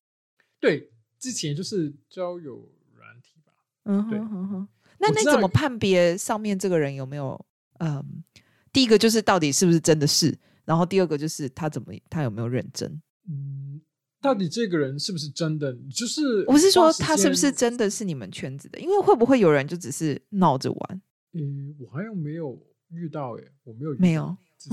[0.58, 3.52] 对，之前就是交友软体吧。
[3.84, 4.68] 嗯对哼
[4.98, 7.44] 那那我知道怎么判别上面这个人有没有？
[7.78, 8.24] 嗯，
[8.72, 13.00] 第一个就是到底是不是真的是，然后第二个就是他怎么他有没有认真？
[13.28, 13.80] 嗯，
[14.26, 15.72] 到底这个人是不是真的？
[15.94, 17.52] 就是我是说他是不是？
[17.52, 18.78] 真的是你们圈子的？
[18.80, 21.02] 因为会不会有人就只是闹着玩？
[21.32, 22.60] 嗯，我好像没有
[22.90, 24.70] 遇到诶，我没有遇到没有之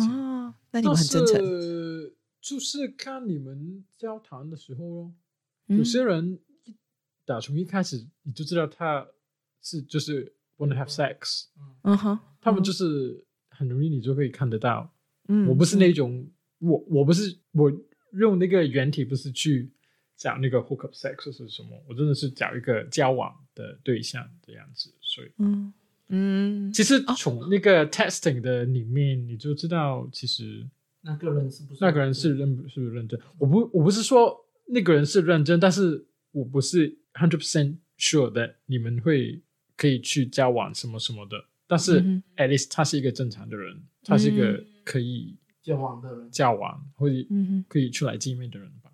[0.72, 1.36] 那你们很真诚。
[1.36, 5.14] 诚，就是看你们交谈的时候咯。
[5.68, 6.76] 嗯有些人一
[7.26, 9.08] 打从一开始你就知道他
[9.62, 11.46] 是就是 wanna have sex，
[11.84, 14.94] 嗯哼，他们就是很容易你就可以看得到。
[15.30, 16.28] 嗯我不是那种
[16.60, 17.72] 我我不是我
[18.14, 19.72] 用那个原体不是去
[20.18, 25.32] 找那个 hook up sex 是什么，我真的是找一个交往的对象的样子，所以。
[25.38, 25.74] 嗯
[26.10, 30.68] 嗯其实从那个 testing 的里面，你就知道，其实
[31.02, 33.20] 那个人是不是那个人是认是不是认真？
[33.38, 34.38] 我不我不是说
[34.68, 39.42] 那个人是认真，但是我不是 hundred percent sure that 你们会
[39.76, 41.38] 可以去交往什么什么的。
[41.66, 46.30] 但是嗯 at least 他是一个正常的人，他是一个嗯可以交往的人？
[46.30, 48.92] 交往或者嗯哼可以出来见面的人吧。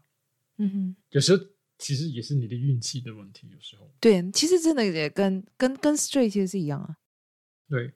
[0.58, 1.44] 嗯哼，有时候
[1.78, 6.98] 其实也是你的运气的问题，有时候对，其实真的也跟跟跟 straight 其实是一样啊。
[7.68, 7.92] 对。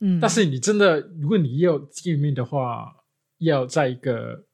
[0.00, 2.94] 嗯，但是你真的，如果你要见面的话，
[3.38, 4.44] 要在一个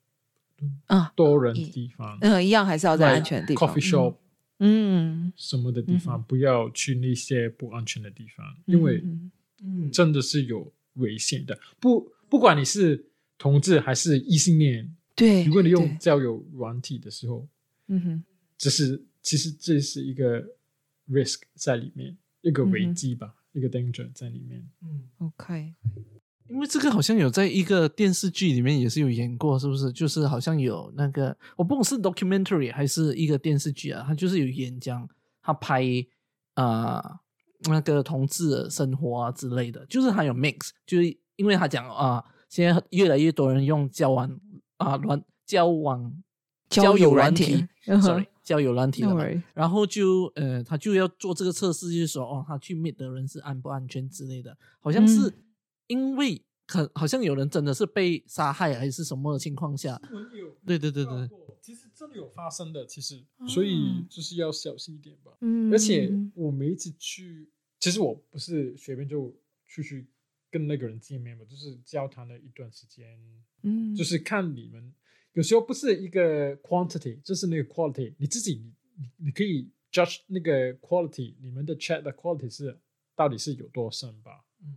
[0.87, 3.69] 啊，多人的地方，嗯，一样还是要在安全的地方。
[3.69, 4.15] coffee shop
[4.61, 9.33] 嗯，什么的地方，嗯不要去那些不安全的地方，嗯，因为嗯
[9.65, 11.59] 嗯，真的是有危险的。
[11.81, 13.05] 不，不管你是
[13.43, 17.49] 同志还是异性恋，对，如果你用交友软体的时候，
[17.89, 18.25] 嗯哼，
[18.57, 20.41] 只是其实这是一个
[21.11, 24.65] risk 在里面，一个危机吧，一个 danger 在里面。
[24.81, 25.75] 嗯，OK，
[26.49, 29.91] 因为这个好像有在一个电视剧里面也是有演过，是不是？
[29.91, 35.09] 就是好像有那个，我不管是 documentary 还是一个电视剧啊，他就是有演讲，
[35.43, 35.83] 他拍
[36.55, 37.21] 啊、呃
[37.65, 44.39] 那个同志的生活啊之类的，就是还有 mix，就是因为他讲啊，现在越来越多人用交往
[44.77, 46.23] 啊软交往
[46.69, 47.67] 交友软友体
[48.43, 49.35] 交友软体 No 了。
[49.35, 55.35] 嘛然后就呃，他就要做这个测试，就是说哦，他去 meet 的人是安不安全之类的，好像是嗯。
[55.87, 59.99] 因为可好像有人真的是被杀害还是什么的情况下，
[60.39, 61.31] 有对对对对。
[61.63, 65.33] 其实真的有发生的，其实，所以哦就是要小心一点吧。
[65.41, 65.73] 嗯。
[65.73, 67.49] 而且我每一次去，
[67.81, 69.35] 其实我不是随便就
[69.67, 70.07] 出去
[70.53, 73.19] 跟那个人见面嘛，就是交谈了一段时间，
[73.63, 73.95] 嗯。
[73.97, 74.95] 就是看你们
[75.33, 82.79] 有时候不是一个 quantity，就是那个 quality，你自己你你你可以 judge 那个 quality，你们的 chat 的 quality 是
[83.17, 84.45] 到底是有多深吧？
[84.63, 84.77] 嗯，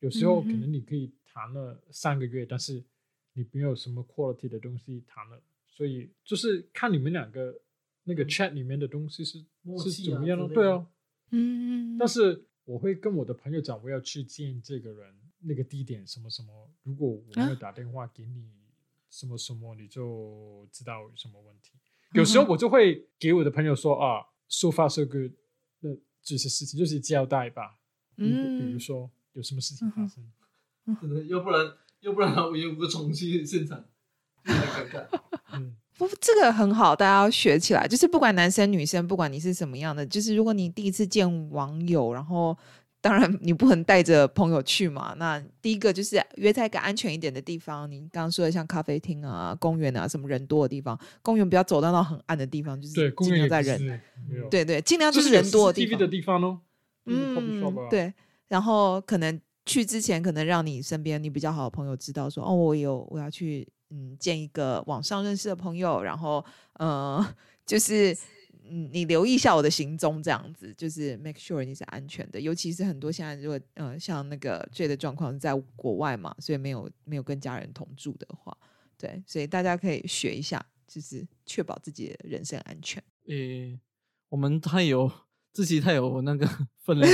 [0.00, 0.60] 有时候可嗯。
[0.60, 2.84] 能你可以谈了三个月，但是
[3.32, 7.62] 你没有什么 quality 的东西谈了，所以就是看你们两个
[8.04, 9.42] 那个 chat 里面的东西是
[9.82, 10.86] 是怎么样对啊。
[11.30, 16.70] 嗯，但是我会跟我的朋友讲，我要去见这个人，那个地点什么什么。
[16.82, 18.50] 如果我没有啊打电话给你
[19.10, 21.72] 什么什么，你就知道有什么问题。
[22.14, 25.32] 有时候我就会给我的朋友说啊，so far so good，
[25.80, 25.90] 那
[26.22, 27.80] 这些事情就是交代吧。
[28.16, 30.32] 嗯比如嗯说有什么事情发生，
[31.00, 33.84] 真的，要不然要不然我有个重新现场，
[34.44, 34.54] 太
[34.86, 35.23] 尴尬。
[35.98, 37.86] 嗯，不，这个很好，大家要学起来。
[37.86, 42.56] 就是不管男生女生，不管你是什么样的，就是如果你第一次见网友，然后
[43.00, 45.14] 当然你不能带着朋友去嘛。
[45.18, 47.90] 那第一个就是约在一个安全一点的地方。
[47.90, 54.00] 你刚刚说的像咖啡厅啊、公园啊，什么人多的地方，公园不要走到那很暗的地方，就是对，公尽量在人
[54.50, 55.98] 对对，尽量就是人多的地方
[57.06, 58.12] 嗯，对。
[58.48, 63.66] 然后可能去之前，可能让你身边你比较好的朋友知道说，哦，我有我要去
[63.96, 67.24] 嗯见一个网上认识的朋友，然后呃，
[67.64, 68.12] 就是
[68.68, 72.40] 嗯，你留意一下我的行踪，这样子就是 make sure 你是安全的。
[72.40, 78.56] 尤其是很多现在如果呃像那个 J 的状况是在国外嘛，所以没有没有跟家人同住的话，
[78.98, 83.02] 对，所以大家可以学一下，就是确保自己的人身安全。
[83.28, 83.78] 诶，
[84.30, 85.10] 我们太有
[85.52, 86.48] 自己太有那个
[86.82, 87.10] 分量，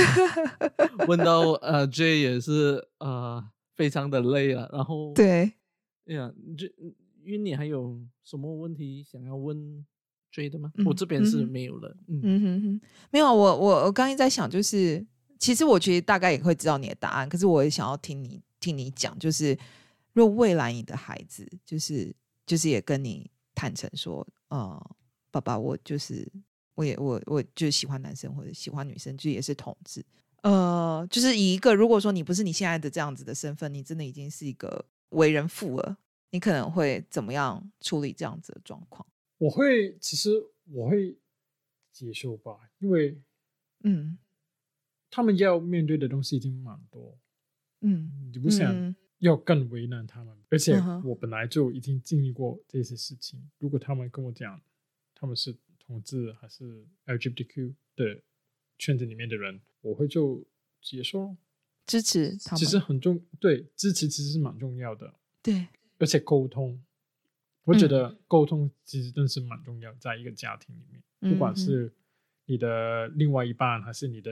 [1.07, 3.43] 问到呃 J 也是呃
[3.75, 5.51] 非常的累了，然后对，
[6.07, 6.65] 哎呀，这
[7.23, 9.85] 因为你还有什么问题想要问
[10.31, 10.71] 追的吗？
[10.75, 12.81] 嗯我这边是没有了，嗯嗯哼哼，
[13.11, 15.05] 没有，我我我刚才在想，就是
[15.37, 19.57] 其实我其实大概也会知道你的答案，可是我也想要听你听你讲，就是
[20.13, 24.95] 若未来你的孩子就是就是也跟你坦诚说，呃，
[25.29, 26.27] 爸爸，我就是
[26.75, 30.03] 我也我我就喜欢男生或者喜欢女生，就也是同志，
[30.41, 35.97] 呃，就是以一个如果说你不是你现在的这样子的身份，你真的已经是一个为人父了，
[36.31, 39.07] 你可能会怎么样处理这样子的状况？
[39.37, 40.31] 我会其实
[40.71, 41.17] 我会
[41.91, 43.17] 接受吧，因为
[43.83, 44.17] 嗯
[45.09, 47.17] 他们要面对的东西已经蛮多，
[47.81, 53.49] 嗯你不想嗯要更为难他们，而且我本来就已经经历过这些事情。
[53.59, 54.61] 如果他们跟我讲
[55.13, 58.21] 他们是同志还是 LGBTQ 的
[58.77, 60.43] 圈子里面的人，我会就
[60.81, 61.35] 接受。
[61.85, 65.67] 支持他们，其实很重，对支持其实是蛮重要的，对，
[65.99, 66.81] 而且沟通，
[67.63, 67.89] 我觉嗯。
[67.89, 71.01] 得沟通其实真是蛮重要，在一个家庭里面，
[71.31, 71.91] 不管是
[72.45, 74.31] 你的另外一半还是你的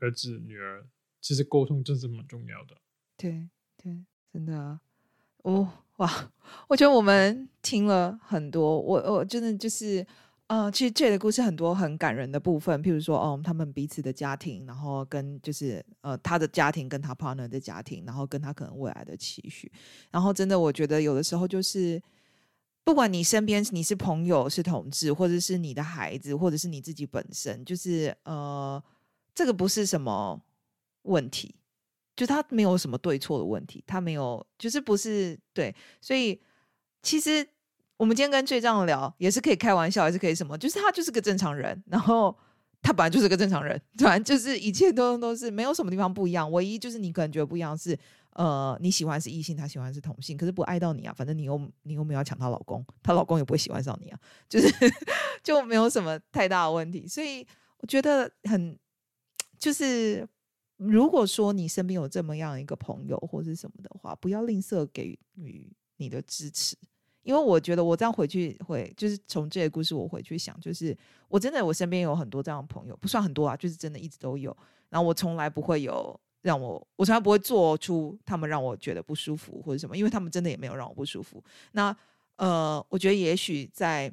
[0.00, 0.86] 儿子女儿，
[1.20, 2.76] 其实沟通真是蛮重要的。
[3.16, 4.80] 对对，真的啊，
[5.42, 6.32] 哦哇，
[6.68, 10.06] 我觉得我们听了很多，我我真的就是，
[10.48, 19.70] 呃，其实这的故事很多很感人的部分，譬如说，哦，他们彼此的家庭，然后跟就是呃他的家庭跟他 partner 的家庭，然后跟他可能未来的期许，
[20.10, 22.02] 然后真的我觉得有的时候就是。
[22.84, 28.82] 不管你身边你是朋友是同志，或者是你的孩子，或者是你自己本身，就是呃，
[29.34, 30.42] 这个不是什么
[31.02, 31.54] 问题，
[32.16, 36.40] 就他没有什么对错的问题，他没有，就是不是对，所以
[37.02, 37.46] 其实
[37.98, 42.34] 我们今天跟最这样聊也是可以开玩笑，也是可以什么，就是他就是个正常人，然后
[42.80, 44.16] 他本来就是个正常人，对吧？
[44.22, 47.98] 就是一切都都是没有什么地方不一样，唯一就是你可能觉得不一样是，
[48.34, 54.72] 呃，你喜欢是异性，他喜欢是同性，可是不爱到你啊，反正你又你又没有抢她老公，她老公也不会喜欢上你啊，就是
[55.42, 57.44] 就没有什么太大的问题，所以
[57.78, 58.78] 我觉得很
[59.58, 60.24] 就是
[60.76, 66.76] 如果说你身边有这么样一个朋友或是什么的话，不要吝啬给予你的支持，
[67.22, 70.96] 因为我觉得我这样回去会，就是从这个故事我回去想，就是
[71.28, 74.56] 我真的我身边有很多这样的朋友，不算很多啊，就是真的一直都有。
[74.88, 81.42] 然后我从来不会有让我，我从来不会做出他们让我觉得不舒服或者什么，因为他们真的也没有让我不舒服。
[81.72, 81.94] 那
[82.36, 84.10] 呃，我觉得也许在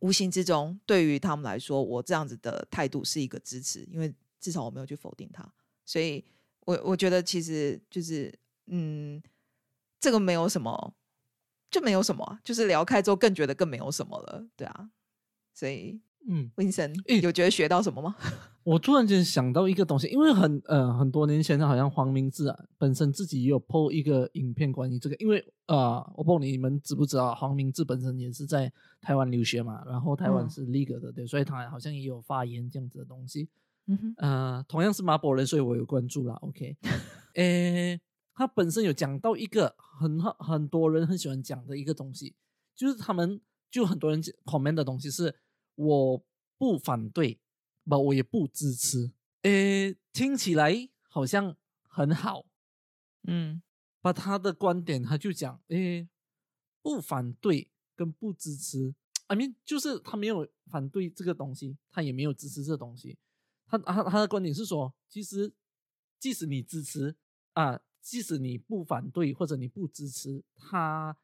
[0.00, 5.46] 无形之中，对于他们来说，我这样子的态度是一个支持，因为至少我没有去否定他，
[5.84, 6.24] 所以
[6.64, 8.32] 我我觉得其实就是
[8.66, 9.22] 嗯，
[9.98, 10.94] 这个没有什么，
[11.70, 14.90] 就没有什么啊，就是聊开之后更觉得更没有什么了，对啊，
[15.54, 18.16] 所以嗯，温森诶有觉得学到什么吗？
[18.64, 33.48] 我突然间想到一个东西，因为很呃很多年前，好像黄明志啊本身自己也有 PO 一个影片关于这个，因为呃我不知道你们知不知道，黄明志本身也是在台湾留学嘛，然后台湾嗯是 legal 的，对，所以他好像也有发言这样子的东西。
[33.86, 36.34] 嗯哼，呃，同样是马博人，所以我有关注啦。
[36.40, 36.76] OK，
[37.36, 38.00] 诶，
[38.36, 42.36] 他本身有讲到一个很很多人很喜欢讲的一个东西，
[42.74, 43.40] 就是他们
[43.70, 45.34] 就很多人 comment 的东西是
[45.74, 46.22] 我
[46.58, 47.40] 不反对，
[47.84, 49.10] 不，我也不支持。
[49.42, 51.56] 诶，听起来好像
[51.88, 52.44] 很好，
[53.22, 53.62] 嗯
[54.02, 56.06] 把他的观点他就讲，诶，
[56.82, 58.94] 不反对跟不支持
[59.28, 63.16] ，I mean 就是他没有反对这个东西，他也没有支持这个东西。
[63.66, 65.54] 他他他的观点是说，其实
[66.20, 67.16] 即使你支持
[67.54, 71.16] 啊，即使你不反对或者你不支持他，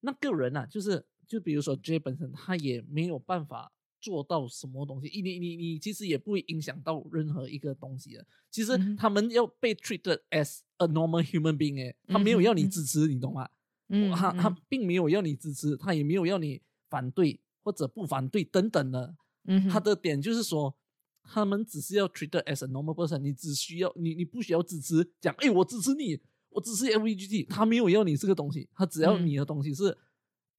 [0.00, 8.26] 那个人啊，就是就比如说 J 本身，他也没有办法做到什么东西，你你你其实也不会影响到任何一个东西的。
[8.50, 13.48] 其实他们要被 treated as a normal human being，哎，他没有要你支持，你懂吗？
[13.88, 19.16] 嗯，他他嗯并没有要你支持，他也没有要你反对或者不反对等等的。
[19.44, 20.76] 嗯他的点就是说，
[21.22, 26.20] 他们只是要 treated as a normal person，你只需要你你不需要支持，讲哎我支持你，
[26.50, 29.26] 我支持 LGBT，他没有要你这个东西，他只要嗯。
[29.26, 29.96] 你的东西是，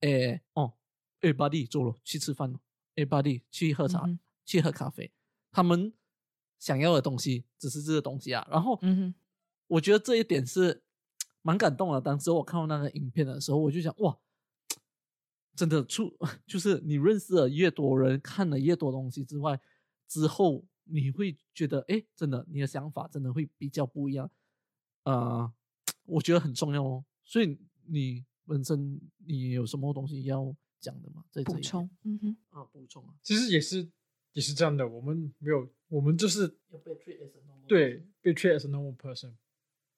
[0.02, 0.74] 哎哦，
[1.22, 2.60] 哎 buddy 走了去吃饭了，
[2.96, 5.10] 哎 buddy 去喝茶、嗯去喝咖啡，
[5.52, 5.94] 他们
[6.60, 9.16] 想要的东西只是这个东西啊，然后嗯哼。
[9.68, 10.84] 我觉得这一点是
[11.42, 12.00] 蛮感动的。
[12.02, 14.16] 当时我看到那个影片的时候，我就想，哇，
[15.56, 16.14] 真的出
[16.46, 19.60] 就是你认识了越多人，看了越多东西之外，
[20.08, 24.30] 之后你会觉得，哎，真的你的想法真的会比较不一样。
[25.04, 25.52] 呃，
[26.06, 27.06] 我觉得很重要哦。
[27.24, 31.24] 所以你本身你有什么东西要讲的吗？
[31.32, 33.90] 在这补充，嗯哼，啊，补充啊，其实也是
[34.34, 39.34] 也是这样的，我们没有，我们就是要被 treat as a normal 对被 treat as a normal person，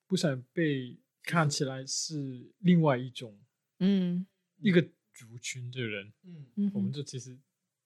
[0.07, 3.40] 不想被看起来是另外一种
[3.80, 4.26] 嗯。
[4.60, 4.82] 一个
[5.14, 6.45] 族群的人，嗯。
[6.56, 7.38] 嗯，我们就其实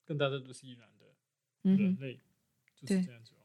[0.06, 0.88] 跟大家都是一样
[1.78, 2.20] 人类，
[2.76, 3.44] 就是这样子哦。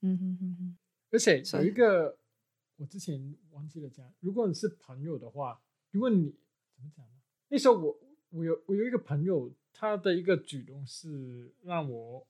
[0.00, 0.76] 嗯哼哼哼
[1.10, 2.18] 而且有一个
[2.76, 6.34] 我之前忘记了讲，如果你是朋友的话，如果你
[6.74, 7.12] 怎么讲呢？
[7.48, 7.98] 那时候我
[8.30, 12.26] 我有我有一个朋友，他的一个举动是让我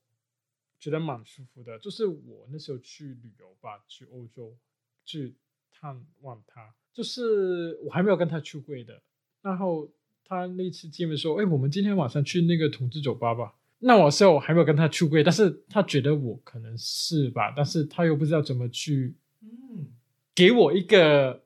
[0.79, 4.57] 觉得蛮舒服的，就是我那时候去旅游吧，去欧洲
[5.05, 5.35] 去
[5.73, 9.03] 探望他，就是我还没有跟他出柜的，
[9.41, 9.91] 然后
[10.25, 19.89] 他那次见面说：“哎，我们今天晚上去那个同志酒吧吧。”那我是我还没有跟他出柜，但是他觉得我可能是吧，但是他又不知道怎么去嗯。
[20.35, 21.45] 给我一个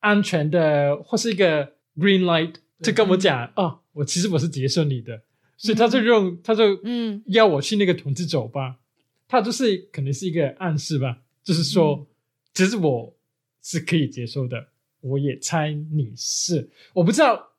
[0.00, 5.22] 安全的或是一个 green light，就跟我讲哦，我其实我是接受你的，
[5.56, 7.22] 所以他就用他就嗯。
[7.26, 8.78] 要我去那个同志酒吧，
[9.26, 12.06] 他就是可能是一个暗示吧，就是说
[12.52, 13.16] 其实我
[13.62, 14.68] 是可以接受的，
[15.00, 17.52] 我也猜你是，我不知道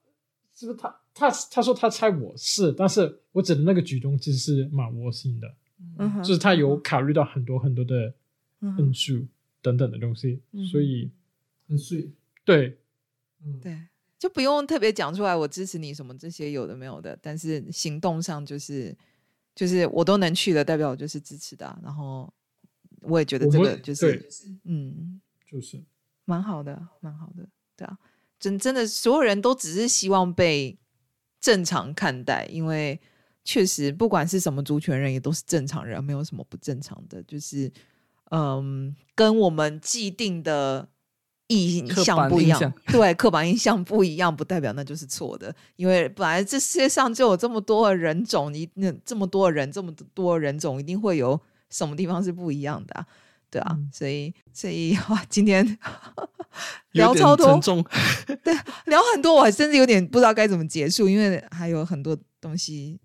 [0.56, 5.54] 是不是他他他说他猜我是，但是我指的那个举动其实是蛮窝心的，
[5.98, 8.14] 嗯，就是他有考虑到很多很多的
[8.78, 9.28] 因素
[9.62, 11.12] 等等的东西，嗯所以
[11.68, 12.10] 很碎，
[12.46, 12.80] 对
[13.44, 13.78] 嗯，对，
[14.18, 18.96] 就不用特别讲出来我支持你什么这些有的没有的，但是行动上就是
[19.54, 22.32] 就是我都能去的，代表我就是支持的啊、然后
[23.02, 24.32] 我也觉得这个就是
[24.64, 25.82] 嗯，就是
[26.26, 27.98] 蛮好的，蛮好的，对啊，
[28.40, 30.78] 真真的所有人都只是希望被
[31.42, 33.00] 正常看待，因为
[33.44, 37.72] 确实不管是什么族群人，也都是正常人，没有什么不正常的，就是
[38.32, 40.88] 嗯，跟我们既定的。
[41.52, 45.52] 印刻象不一样对刻板印象不一样，不代表那就是错的。
[45.78, 51.42] 因为本来这世界上就有这么多的人种，你那这么多人，这么多的人种，一定会有
[51.72, 53.08] 什么地方是不一样的、啊，
[53.50, 53.76] 对啊。
[53.78, 55.66] 嗯所以，所以哇，今天
[56.94, 57.86] 聊超多沉，重，
[58.86, 63.00] 聊很多，我还甚至有点不知道该怎么结束，因为还有很多东西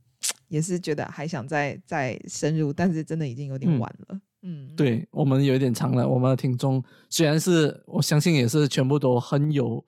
[0.49, 4.21] 也是觉得还想再再深入，但是真的已经有点嗯晚了。
[4.43, 6.07] 嗯，对我们有一点长了。
[6.07, 9.85] 我们的听众虽然是我相信也是全部都很有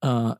[0.00, 0.38] 呃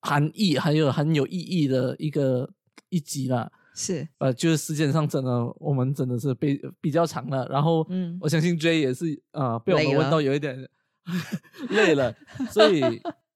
[0.00, 2.50] 含义，还有很有意义的一个
[2.88, 3.52] 一集了。
[3.74, 7.46] 是，呃，就是时间上真的我们真的是被比较长了。
[7.48, 10.68] 然后嗯我相信 J 也是呃被我们问到有一点
[11.70, 12.14] 累了，
[12.50, 12.80] 所以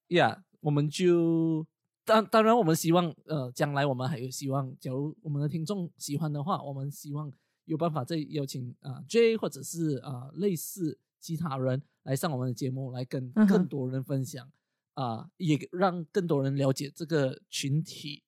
[0.09, 1.67] 呀，我们就
[2.05, 7.33] 当当然我们希望呃将来我们还有希望，假如我们的听众喜欢的话，我们希望
[7.65, 14.47] 有办法再邀请啊、J 或者是啊、类似其他人来上我们的节目，来跟更多人分享
[14.93, 18.23] 啊、也让更多人了解这个群体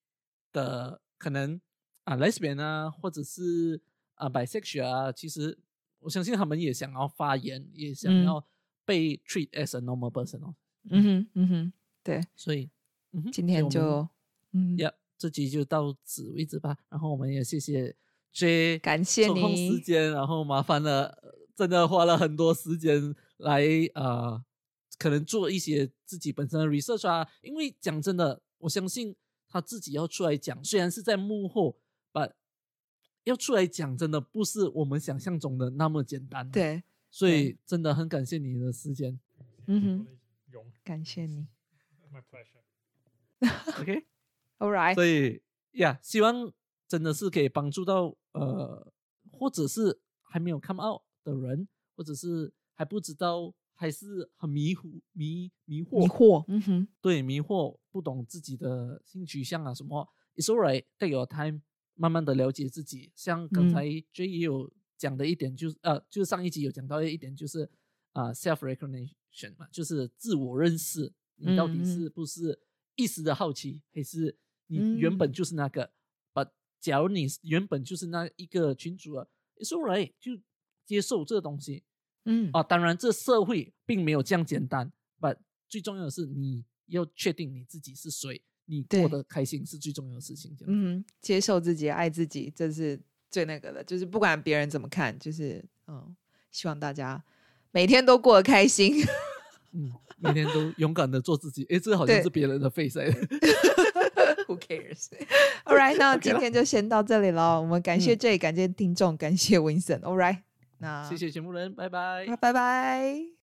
[0.52, 1.60] 的可能
[2.06, 3.80] 啊、lesbian 啊，或者是
[4.14, 5.58] 啊、bisexual 啊，其实
[5.98, 8.24] 我相信他们也想要发言，也想嗯。
[8.24, 8.46] 要
[8.84, 10.54] 被 treat as a normal person 哦，
[10.90, 11.72] 嗯哼嗯哼，
[12.04, 12.70] 对，所以
[13.10, 14.08] 嗯哼，今天就
[14.52, 16.78] 嗯，呀这集就到此为止吧。
[16.88, 17.96] 然后我们也谢谢
[18.32, 23.64] J 感谢你抽空时，间，然后麻烦了，呃真的花了很多时间来
[23.94, 24.40] 呃，
[24.98, 27.26] 可能做一些自己本身的 research 啊。
[27.42, 29.16] 因为讲真的，我相信
[29.48, 31.76] 他自己要出来讲，虽然是在幕后
[33.26, 39.18] 要出来讲，真的不是我们想象中的那么简单。，对，所以真的很感谢你的时间。
[39.66, 40.06] 嗯哼，
[40.52, 41.48] 勇感谢你。
[42.12, 42.62] ，my pleasure。
[43.80, 44.06] OK。
[44.58, 45.42] All right，所以
[45.72, 46.52] 呀希望
[46.86, 48.92] 真的是可以帮助到呃，
[49.32, 51.66] 或者是还没有 come out 的人，
[51.96, 60.08] 或者是还不知道，还是很迷糊、迷迷惑、迷惑，嗯哼，对迷惑，不懂自己的性取向啊什么。
[60.36, 61.62] It's alright, take your time，
[61.96, 63.10] 慢慢的了解自己。
[63.14, 67.68] 像刚嗯才 J 也有讲的一点，就是呃，就是上一集有讲到的一点，就是
[68.12, 72.58] 啊、self recognition 嘛，就是自我认识，你到底是不是
[72.94, 75.92] 一时的好奇，还是你原本嗯就是那个？
[76.32, 76.44] 把、
[76.80, 80.40] 假如你原本就是那一个群主啊，It's alright，就
[80.84, 81.84] 接受这个东西。
[82.24, 90.56] 嗯，啊，当然这社会并没有这样简单，but 最重要的是你要确定你自己是谁，你过得开心是最重要的事情。
[90.66, 96.14] 嗯，接受自己，爱自己，这是最那个的，就是不管别人怎么看，就是嗯，
[96.50, 97.22] 希望大家
[97.70, 98.94] 每天都过得开心。
[99.72, 101.66] 嗯，每天都勇敢的做自己。
[101.68, 102.98] 哎，这好像是别人的 face。
[104.46, 105.08] Who cares?
[105.64, 107.60] All right，那今天就先到这里了。
[107.60, 110.00] 我们感谢嗯 J，、感谢听众，感谢 Vincent。
[110.00, 110.38] All right，
[110.78, 113.35] 那谢谢节目人，拜拜拜拜拜。